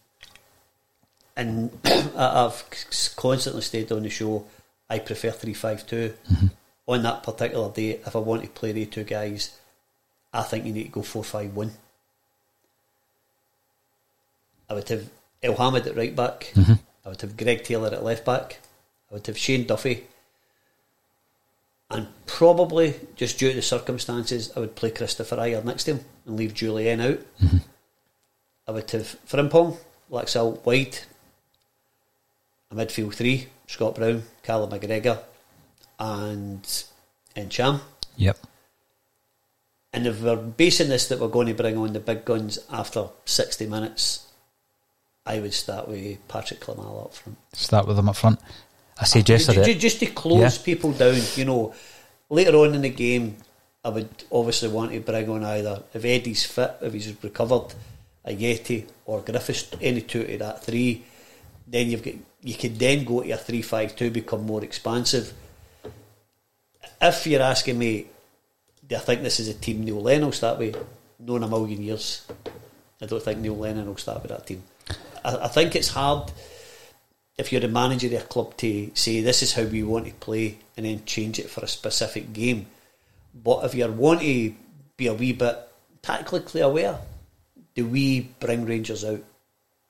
[1.36, 1.72] and
[2.16, 2.64] I've
[3.16, 4.46] constantly stayed on the show,
[4.90, 6.14] I prefer 3 5 2.
[6.86, 9.58] On that particular day, if I want to play the two guys,
[10.34, 11.72] I think you need to go 4 5 1.
[14.70, 15.10] I would have
[15.44, 16.52] Elhamed at right back.
[16.56, 16.74] Mm-hmm.
[17.06, 18.60] I would have Greg Taylor at left back.
[19.12, 20.06] I would have Shane Duffy.
[21.90, 26.06] And probably, just due to the circumstances, I would play Christopher Ajer next to him
[26.26, 27.20] and leave Jullien out.
[27.42, 27.58] Mm-hmm.
[28.68, 29.78] I would have Frimpong,
[30.10, 30.98] Laxal wide,
[32.72, 35.20] a midfield three, Scott Brown, Callum McGregor,
[36.00, 36.64] and
[37.36, 37.82] Ntcham.
[38.16, 38.38] Yep.
[39.94, 43.10] And if we're basing this that we're going to bring on the big guns after
[43.26, 44.28] 60 minutes,
[45.26, 47.38] I would start with Patrick Klimala up front.
[47.54, 48.40] Start with him up front.
[48.98, 49.74] I said yesterday.
[49.76, 50.64] Just to close Yeah.
[50.64, 51.74] people down, you know,
[52.30, 53.38] later on in the game,
[53.86, 57.74] I would obviously want to bring on either if Eddie's fit, if he's recovered,
[58.28, 61.04] Ajeti or Griffiths, any two of that three.
[61.68, 65.34] Then you've got you could then go to a three five two, become more expansive.
[67.02, 68.08] If you're asking me,
[68.88, 70.76] do I think this is a team Neil Lennon will start with?
[71.20, 72.26] No, in a million years.
[73.02, 74.64] I don't think Neil Lennon will start with that team.
[75.24, 76.32] I, I think it's hard
[77.38, 80.14] if you're the manager of a club to say this is how we want to
[80.14, 82.68] play and then change it for a specific game.
[83.34, 84.54] But if you want to
[84.98, 85.58] be a wee bit
[86.02, 87.00] tactically aware,
[87.74, 89.24] do we bring Rangers out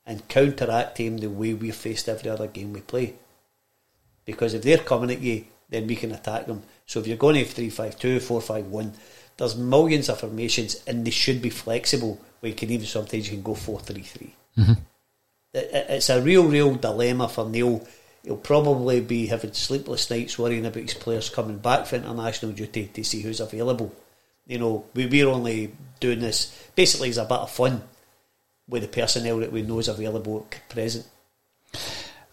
[0.05, 3.15] and counteract them the way we've faced every other game we play?
[4.25, 6.63] Because if they're coming at you, then we can attack them.
[6.85, 8.93] So if you're going to 3 5 2, 4 5 1,
[9.35, 13.35] there's millions of formations and they should be flexible where you can even sometimes you
[13.35, 14.77] can go 4 3 3 it-
[15.53, 17.85] it- it's a real, real dilemma for Neil.
[18.23, 22.87] He'll probably be having sleepless nights worrying about his players coming back for international duty
[22.93, 23.91] to see who's available.
[24.47, 27.83] You know, we, we're only doing this basically as a bit of fun
[28.69, 31.05] with the personnel that we know is available at present.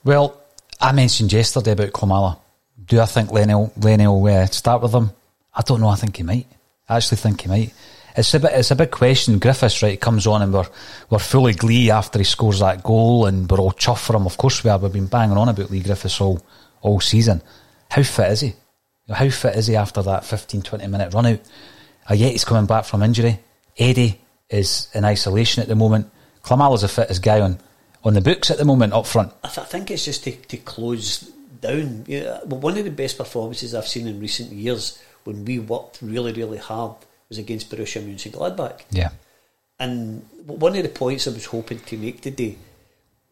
[0.04, 0.36] Well,
[0.80, 2.38] I mentioned yesterday about Klimala.
[2.86, 5.10] Do I think Lenny will, Lenny will uh, start with him?
[5.54, 5.88] I don't know.
[5.88, 6.46] I think he might.
[6.88, 7.72] I actually think he might.
[8.20, 8.52] It's a bit.
[8.52, 9.38] It's a big question.
[9.38, 10.68] Griffiths right comes on and we're
[11.08, 14.26] we're fully glee after he scores that goal and we're all chuffed for him.
[14.26, 14.78] Of course we are.
[14.78, 16.44] We've been banging on about Lee Griffiths all
[16.82, 17.40] all season.
[17.90, 18.52] How fit is he?
[19.08, 21.40] How fit is he after that 15, 20 minute run out?
[22.10, 23.40] Uh, yet he's coming back from injury.
[23.78, 26.10] Eddie is in isolation at the moment.
[26.44, 27.58] Klimala's the fittest guy on
[28.04, 29.32] on the books at the moment up front.
[29.42, 31.20] I, th- I think it's just to, to close
[31.62, 32.04] down.
[32.06, 36.32] Yeah, one of the best performances I've seen in recent years when we worked really,
[36.34, 36.96] really hard
[37.30, 38.82] was against Borussia Mönchengladbach.
[38.90, 39.10] Yeah.
[39.78, 42.56] And one of the points I was hoping to make today,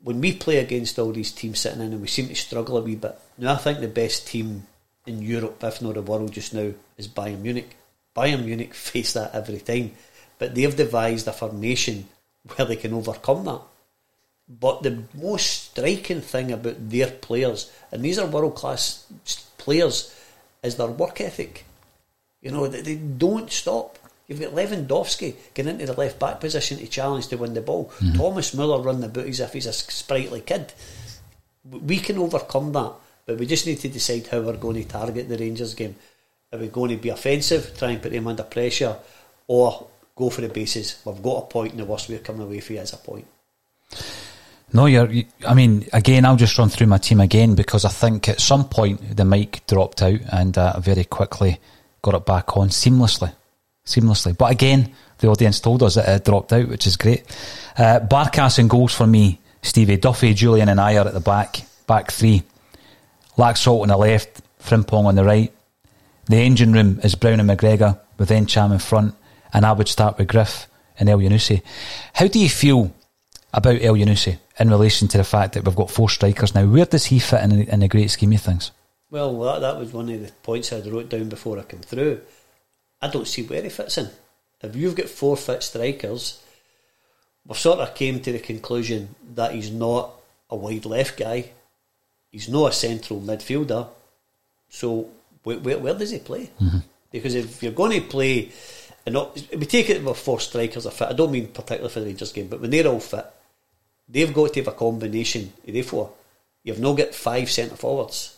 [0.02, 2.80] when we play against all these teams sitting in and we seem to struggle a
[2.80, 4.66] wee bit, now I think the best team
[5.06, 7.76] in Europe, if not the world just now, is Bayern Munich.
[8.16, 9.92] Bayern Munich face that every time,
[10.38, 12.08] but they've devised a formation
[12.54, 13.60] where they can overcome that.
[14.48, 19.04] But the most striking thing about their players, and these are world class
[19.58, 20.14] players,
[20.62, 21.66] is their work ethic.
[22.42, 23.98] You know, they, they don't stop.
[24.26, 27.90] You've got Lewandowski getting into the left back position to challenge to win the ball.
[28.14, 30.72] Thomas Muller running about as if he's a sprightly kid.
[31.64, 32.92] We can overcome that,
[33.24, 35.96] but we just need to decide how we're going to target the Rangers game.
[36.52, 38.96] Are we going to be offensive, try and put them under pressure,
[39.46, 41.00] or go for the bases?
[41.04, 43.26] We've got a point, and the worst we're coming away for is a point.
[44.72, 45.10] No, you're.
[45.10, 48.40] You, I mean, again, I'll just run through my team again because I think at
[48.40, 51.58] some point the mic dropped out and uh, very quickly
[52.10, 53.32] got it back on seamlessly,
[53.84, 54.36] seamlessly.
[54.36, 57.24] But again, the audience told us that it dropped out, which is great.
[57.76, 61.60] Uh, Barkas and goals for me, Stevie Duffy, Jullien, and I are at the back,
[61.86, 62.42] back three.
[63.36, 65.52] Laxalt on the left, Frimpong on the right.
[66.26, 69.14] The engine room is Brown and McGregor with Ntcham in front,
[69.52, 70.66] and I would start with Griff
[70.98, 71.62] and Elyounoussi.
[72.14, 72.92] How do you feel
[73.52, 76.66] about Elyounoussi in relation to the fact that we've got four strikers now?
[76.66, 78.70] Where does he fit in, in the great scheme of things?
[79.10, 82.20] Well, that, that was one of the points I wrote down before I came through.
[83.00, 84.08] I don't see where he fits in.
[84.60, 86.42] If you've got four fit strikers,
[87.46, 90.10] we've sort of came to the conclusion that he's not
[90.50, 91.50] a wide left guy.
[92.30, 93.88] He's not a central midfielder.
[94.68, 95.08] So
[95.42, 96.50] where, where, where does he play?
[96.60, 96.78] Mm-hmm.
[97.10, 98.50] Because if you're going to play,
[99.06, 101.08] and not, we take it with four strikers are fit.
[101.08, 103.24] I don't mean particularly for the Rangers game, but when they're all fit,
[104.08, 106.12] they've got to have a combination of the four.
[106.64, 108.37] You've not got five centre forwards.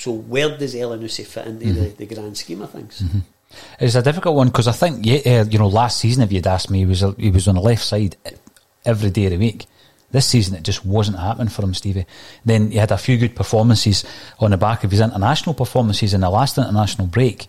[0.00, 3.02] So where does Elyounoussi fit into the, the grand scheme of things?
[3.78, 6.46] It's a difficult one because I think, yeah, uh, you know, last season, if you'd
[6.46, 8.16] asked me, he was, he was on the left side
[8.86, 9.66] every day of the week.
[10.10, 12.06] This season, it just wasn't happening for him, Stevie.
[12.46, 14.06] Then he had a few good performances
[14.38, 17.46] on the back of his international performances in the last international break,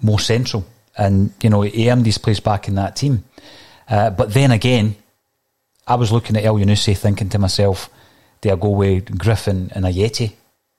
[0.00, 0.64] more central.
[0.96, 3.24] And, you know, he earned his place back in that team.
[3.90, 4.94] Uh, but then again,
[5.84, 7.90] I was looking at Elyounoussi thinking to myself,
[8.40, 10.32] do I go with Griffin and Ajeti?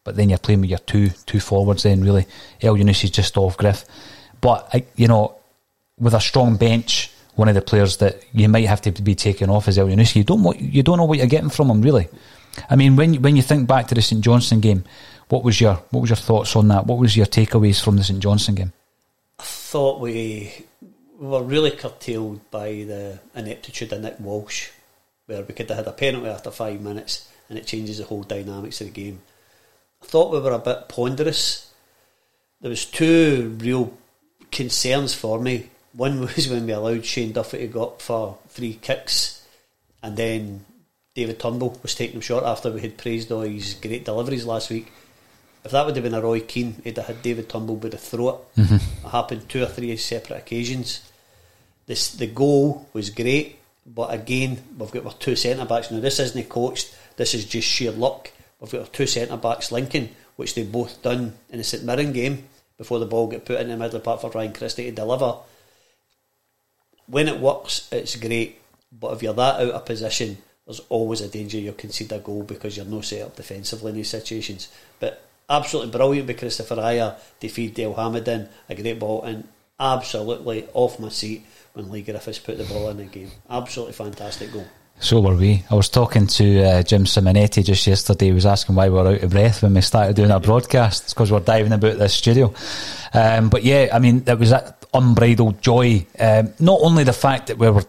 [0.08, 2.26] But then you're playing with your two two forwards then, really.
[2.62, 3.84] Elyounoussi's just off Griff.
[4.40, 5.36] But, I, you know,
[6.00, 9.50] with a strong bench, one of the players that you might have to be taken
[9.50, 10.16] off is Elyounoussi.
[10.16, 12.08] You don't, what, you don't know what you're getting from him, really.
[12.70, 14.86] I mean, when, when you think back to the St Johnstone game,
[15.28, 16.86] what was your what was your thoughts on that?
[16.86, 18.72] What was your takeaways from the St Johnstone game?
[19.38, 20.54] I thought we
[21.20, 24.70] were really curtailed by the ineptitude of Nick Walsh,
[25.26, 28.24] where we could have had a penalty after five minutes and it changes the whole
[28.24, 29.20] dynamics of the game.
[30.08, 31.72] Thought we were a bit ponderous.
[32.62, 33.94] There was two real
[34.52, 35.70] concerns for me.
[35.94, 39.38] One was when we allowed Shane Duffy to go up for three kicks
[40.04, 40.66] and then
[41.16, 44.70] David Turnbull was taking him short after we had praised all his great deliveries last
[44.70, 44.92] week.
[45.66, 47.98] If that would have been a Roy Keane, he'd have had David Turnbull by the
[47.98, 48.48] throat.
[48.56, 49.06] Mm-hmm.
[49.06, 51.02] It happened two or three separate occasions.
[51.88, 56.00] This the goal was great, but again we've got our two centre backs now.
[56.00, 56.96] This isn't coached.
[57.18, 58.32] This is just sheer luck.
[58.60, 62.14] We've got our two centre backs linking, which they both done in the St Mirren
[62.14, 62.48] game
[62.78, 64.92] before the ball got put in the middle of the park for Ryan Christie to
[64.92, 65.36] deliver.
[67.08, 68.60] When it works, it's great.
[68.92, 72.44] But if you're that out of position, there's always a danger you'll concede a goal
[72.44, 74.70] because you're not set up defensively in these situations.
[75.00, 79.48] But absolutely brilliant by Christopher Ajer to feed Dale Hamilton a great ball and
[79.80, 83.32] absolutely off my seat when Lee Griffiths put the ball in the game.
[83.50, 84.68] Absolutely fantastic goal.
[85.00, 85.64] So were we.
[85.70, 88.28] I was talking to uh, Jim Simonetti just yesterday.
[88.28, 91.04] He was asking why we were out of breath when we started doing our broadcast.
[91.04, 92.54] It's because we're diving about this studio.
[93.14, 96.06] Um, but yeah, I mean, it was that unbridled joy.
[96.20, 97.84] Um, not only the fact that we were,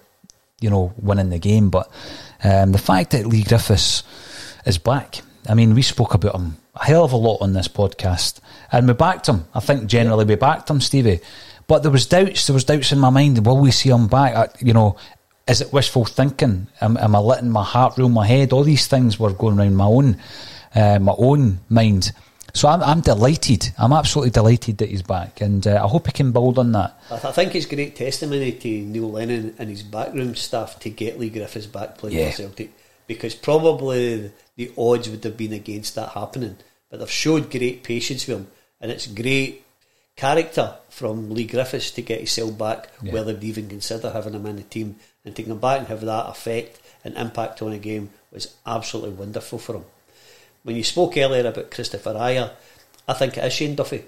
[0.60, 1.90] you know, winning the game, but
[2.44, 4.02] um, the fact that Lee Griffiths
[4.66, 5.22] is back.
[5.48, 8.40] I mean, we spoke about him a hell of a lot on this podcast,
[8.70, 9.46] and we backed him.
[9.54, 11.20] I think generally we backed him, Stevie.
[11.66, 12.46] But there was doubts.
[12.46, 13.44] There was doubts in my mind.
[13.44, 14.34] Will we see him back?
[14.34, 14.96] I, you know,
[15.48, 16.66] is it wishful thinking?
[16.80, 18.52] Am, am, I letting my heart rule my head?
[18.52, 20.18] All these things were going around my own,
[20.74, 22.12] uh, my own mind.
[22.54, 23.72] So I'm, I'm, delighted.
[23.78, 26.98] I'm absolutely delighted that he's back, and uh, I hope he can build on that.
[27.06, 30.90] I, th- I, think it's great testimony to Neil Lennon and his backroom staff to
[30.90, 32.30] get Leigh Griffiths back playing yeah.
[32.30, 32.72] for Celtic,
[33.06, 36.56] because probably the odds would have been against that happening.
[36.90, 38.48] But they've showed great patience with him,
[38.80, 39.64] and it's great
[40.18, 43.12] character from Leigh Griffiths to get himself back, yeah.
[43.12, 46.00] whether they'd even consider having him in the team and to come back and have
[46.00, 49.84] that effect and impact on a game was absolutely wonderful for him.
[50.64, 52.50] When you spoke earlier about Christopher Ajer,
[53.06, 54.04] I think it is Shane Duffy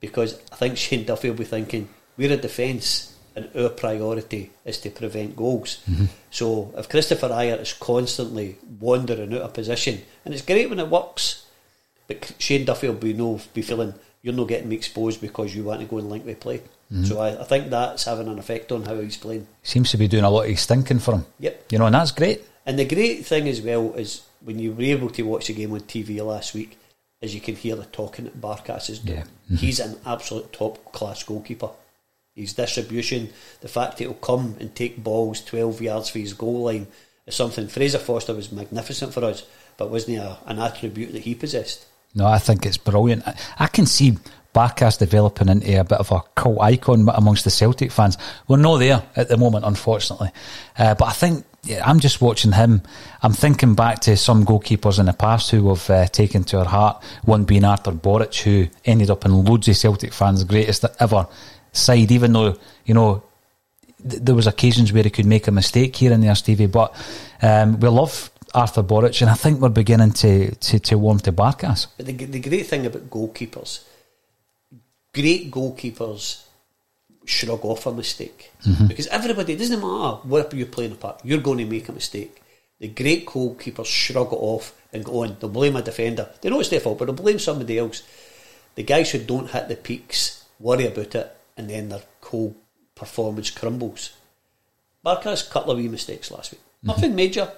[0.00, 1.88] because I think Shane Duffy will be thinking
[2.18, 5.82] we're a defence and our priority is to prevent goals.
[5.90, 6.04] Mm-hmm.
[6.30, 10.88] So if Christopher Ajer is constantly wandering out of position, and it's great when it
[10.88, 11.46] works,
[12.06, 13.94] but Shane Duffy will be no be feeling
[14.24, 16.58] you're not getting me exposed because you want to go and link me play.
[16.90, 17.04] Mm-hmm.
[17.04, 19.46] So I, I, think that's having an effect on how he's playing.
[19.62, 21.26] Seems to be doing a lot of his thinking for him.
[21.40, 21.66] Yep.
[21.70, 22.42] You know, and that's great.
[22.64, 25.72] And the great thing as well is when you were able to watch the game
[25.72, 26.78] on TV last week,
[27.20, 29.18] is you can hear the talking that Barkas is doing.
[29.18, 29.24] Yeah.
[29.24, 29.56] Mm-hmm.
[29.56, 31.70] He's an absolute top class goalkeeper.
[32.34, 36.64] His distribution, the fact that he'll come and take balls 12 yards for his goal
[36.64, 36.86] line
[37.26, 39.44] is something Fraser Forster was magnificent for us,
[39.76, 41.86] but wasn't a, an attribute that he possessed.
[42.14, 43.26] No, I think it's brilliant.
[43.26, 44.18] I, I can see
[44.54, 48.16] Barkas developing into a bit of a cult icon amongst the Celtic fans.
[48.46, 50.30] We're not there at the moment, unfortunately.
[50.78, 52.82] Uh, but I think yeah, I'm just watching him.
[53.22, 56.64] I'm thinking back to some goalkeepers in the past who have uh, taken to our
[56.66, 57.02] heart.
[57.24, 61.26] One being Artur Boruc, who ended up in loads of Celtic fans' greatest ever
[61.72, 63.24] side, even though, you know,
[64.08, 66.66] th- there was occasions where he could make a mistake here and there, Stevie.
[66.66, 66.94] But
[67.40, 71.32] um, we love Artur Boruc, and I think we're beginning to, to, to warm to
[71.32, 71.88] Barkas.
[71.96, 73.84] But the, the great thing about goalkeepers,
[75.12, 76.44] great goalkeepers
[77.26, 78.86] shrug off a mistake mm-hmm.
[78.86, 81.92] because everybody it doesn't matter where you're playing a part, you're going to make a
[81.92, 82.40] mistake.
[82.80, 85.36] The great goalkeepers shrug it off and go on.
[85.40, 86.28] They'll blame a defender.
[86.40, 88.02] They know it's their fault, but they'll blame somebody else.
[88.74, 92.56] The guys who don't hit the peaks worry about it, and then their whole
[92.94, 94.12] performance crumbles.
[95.04, 96.60] Barkas cut a couple of wee mistakes last week.
[96.60, 96.88] Mm-hmm.
[96.88, 97.50] Nothing major,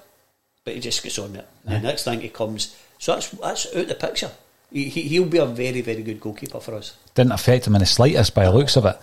[0.67, 1.47] but he just gets on it.
[1.65, 4.31] And the next thing he comes, so that's that's out the picture.
[4.71, 6.97] He, he'll be a very, very good goalkeeper for us.
[7.15, 8.99] Didn't affect him in the slightest by the looks of it.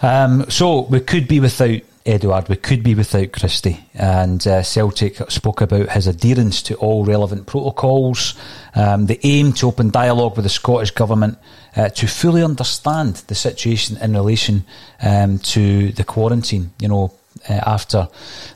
[0.00, 5.16] Um, so we could be without Edouard, we could be without Christie, and uh, Celtic
[5.30, 8.34] spoke about his adherence to all relevant protocols,
[8.74, 11.36] um, the aim to open dialogue with the Scottish Government
[11.76, 14.64] uh, to fully understand the situation in relation
[15.02, 17.12] um, to the quarantine, you know,
[17.48, 18.08] uh, after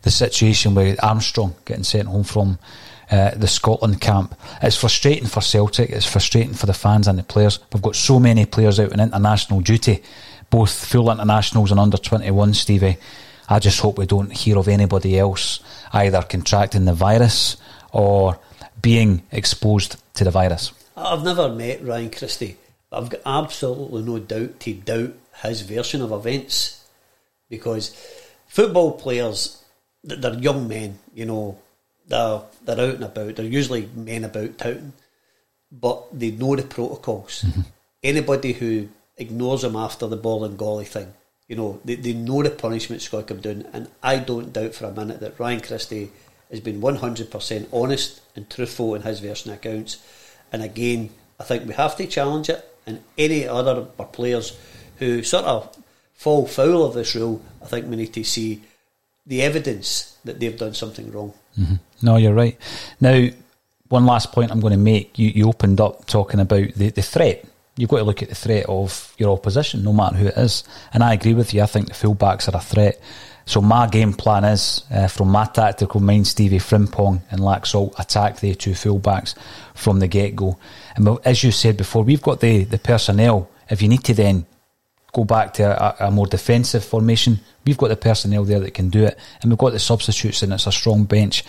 [0.02, 2.58] the situation with Armstrong getting sent home from
[3.10, 4.34] uh, the Scotland camp.
[4.62, 7.58] It's frustrating for Celtic, it's frustrating for the fans and the players.
[7.72, 10.02] We've got so many players out on international duty
[10.52, 12.98] both full internationals and under 21, Stevie.
[13.48, 15.60] I just hope we don't hear of anybody else
[15.94, 17.56] either contracting the virus
[17.90, 18.38] or
[18.80, 20.72] being exposed to the virus.
[20.94, 22.58] I've never met Ryan Christie,
[22.90, 26.84] but I've got absolutely no doubt to doubt his version of events
[27.48, 27.96] because
[28.52, 29.64] football players,
[30.04, 31.58] they're young men, you know,
[32.06, 34.92] they're, they're out and about, they're usually men about town,
[35.70, 37.44] but they know the protocols.
[37.46, 37.60] Mm-hmm.
[38.02, 41.14] Anybody who ignores them after the Bolingoli thing.
[41.48, 44.74] You know, they, they know the punishment's going to come down, and I don't doubt
[44.74, 46.10] for a minute that Ryan Christie
[46.50, 49.96] has been 100% honest and truthful in his version of accounts.
[50.52, 51.08] And again,
[51.40, 53.82] I think we have to challenge it, and any other
[54.12, 54.58] players
[54.98, 55.74] who sort of
[56.22, 58.62] fall foul of this rule, I think we need to see
[59.26, 61.34] the evidence that they've done something wrong.
[61.58, 61.74] Mm-hmm.
[62.02, 62.56] No, you're right.
[63.00, 63.28] Now,
[63.88, 65.18] one last point I'm going to make.
[65.18, 67.44] You, you opened up talking about the, the threat.
[67.76, 70.62] You've got to look at the threat of your opposition, no matter who it is.
[70.92, 71.62] And I agree with you.
[71.62, 73.00] I think the fullbacks are a threat.
[73.44, 78.38] So my game plan is, uh, from my tactical mind, Stevie Frimpong and Laxalt attack
[78.38, 79.34] the two fullbacks
[79.74, 80.56] from the get-go.
[80.94, 83.50] And as you said before, we've got the, the personnel.
[83.68, 84.46] If you need to then
[85.12, 88.88] go back to a, a, more defensive formation, we've got the personnel there that can
[88.88, 89.18] do it.
[89.40, 91.44] And we've got the substitutes and it's a strong bench.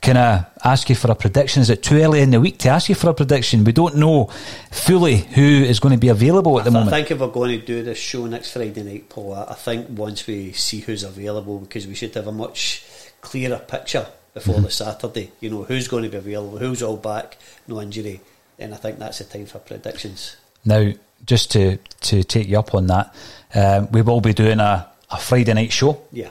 [0.00, 1.60] Can I ask you for a prediction?
[1.60, 3.64] Is it too early in the week to ask you for a prediction?
[3.64, 4.30] We don't know
[4.70, 6.94] fully who is going to be available at the I moment.
[6.94, 9.88] I think if we're going to do this show next Friday night, Paul, I think
[9.90, 12.82] once we see who's available, because we should have a much
[13.20, 14.64] clearer picture before mm-hmm.
[14.64, 15.32] the Saturday.
[15.40, 17.36] You know who's going to be available, who's all back,
[17.66, 18.20] no injury,
[18.58, 20.36] and I think that's the time for predictions.
[20.64, 20.92] Now,
[21.26, 23.14] just to to take you up on that,
[23.54, 26.02] um, we will be doing a, a Friday night show.
[26.12, 26.30] Yeah.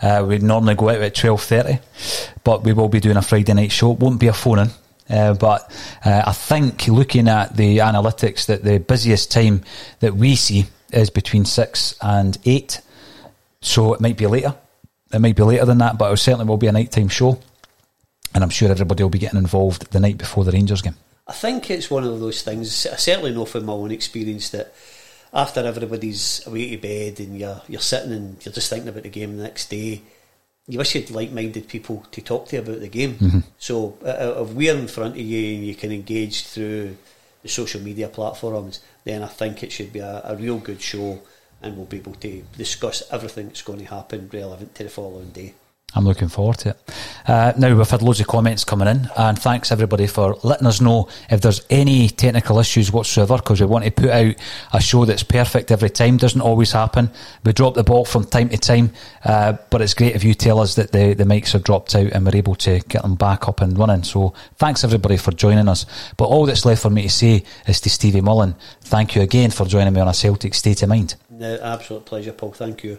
[0.00, 1.78] Uh, we normally go out at twelve thirty,
[2.42, 3.92] but we will be doing a Friday night show.
[3.92, 4.70] It won't be a phone in.
[5.08, 5.70] Uh, but
[6.04, 9.62] uh, I think looking at the analytics, that the busiest time
[9.98, 12.80] that we see is between six and eight.
[13.60, 14.54] So it might be later.
[15.12, 17.40] It might be later than that, but it certainly will be a nighttime show.
[18.32, 20.94] And I'm sure everybody will be getting involved the night before the Rangers game.
[21.30, 22.86] I think it's one of those things.
[22.86, 24.74] I certainly know from my own experience that
[25.32, 29.10] after everybody's away to bed and you're you're sitting and you're just thinking about the
[29.10, 30.02] game the next day,
[30.66, 33.14] you wish you had like-minded people to talk to you about the game.
[33.14, 33.38] Mm-hmm.
[33.58, 36.96] So uh, if we're in front of you and you can engage through
[37.42, 41.20] the social media platforms, then I think it should be a, a real good show,
[41.62, 45.30] and we'll be able to discuss everything that's going to happen relevant to the following
[45.30, 45.54] day.
[45.94, 46.94] I'm looking forward to it.
[47.26, 50.80] Uh, now, we've had loads of comments coming in, and thanks everybody for letting us
[50.80, 54.34] know if there's any technical issues whatsoever, because we want to put out
[54.72, 56.16] a show that's perfect every time.
[56.16, 57.10] Doesn't always happen.
[57.44, 58.92] We drop the ball from time to time,
[59.24, 62.12] uh, but it's great if you tell us that the, the mics are dropped out
[62.12, 64.04] and we're able to get them back up and running.
[64.04, 65.86] So, thanks everybody for joining us.
[66.16, 69.50] But all that's left for me to say is to Stevie Mullen, thank you again
[69.50, 71.16] for joining me on a Celtic State of Mind.
[71.28, 72.52] No, absolute pleasure, Paul.
[72.52, 72.98] Thank you.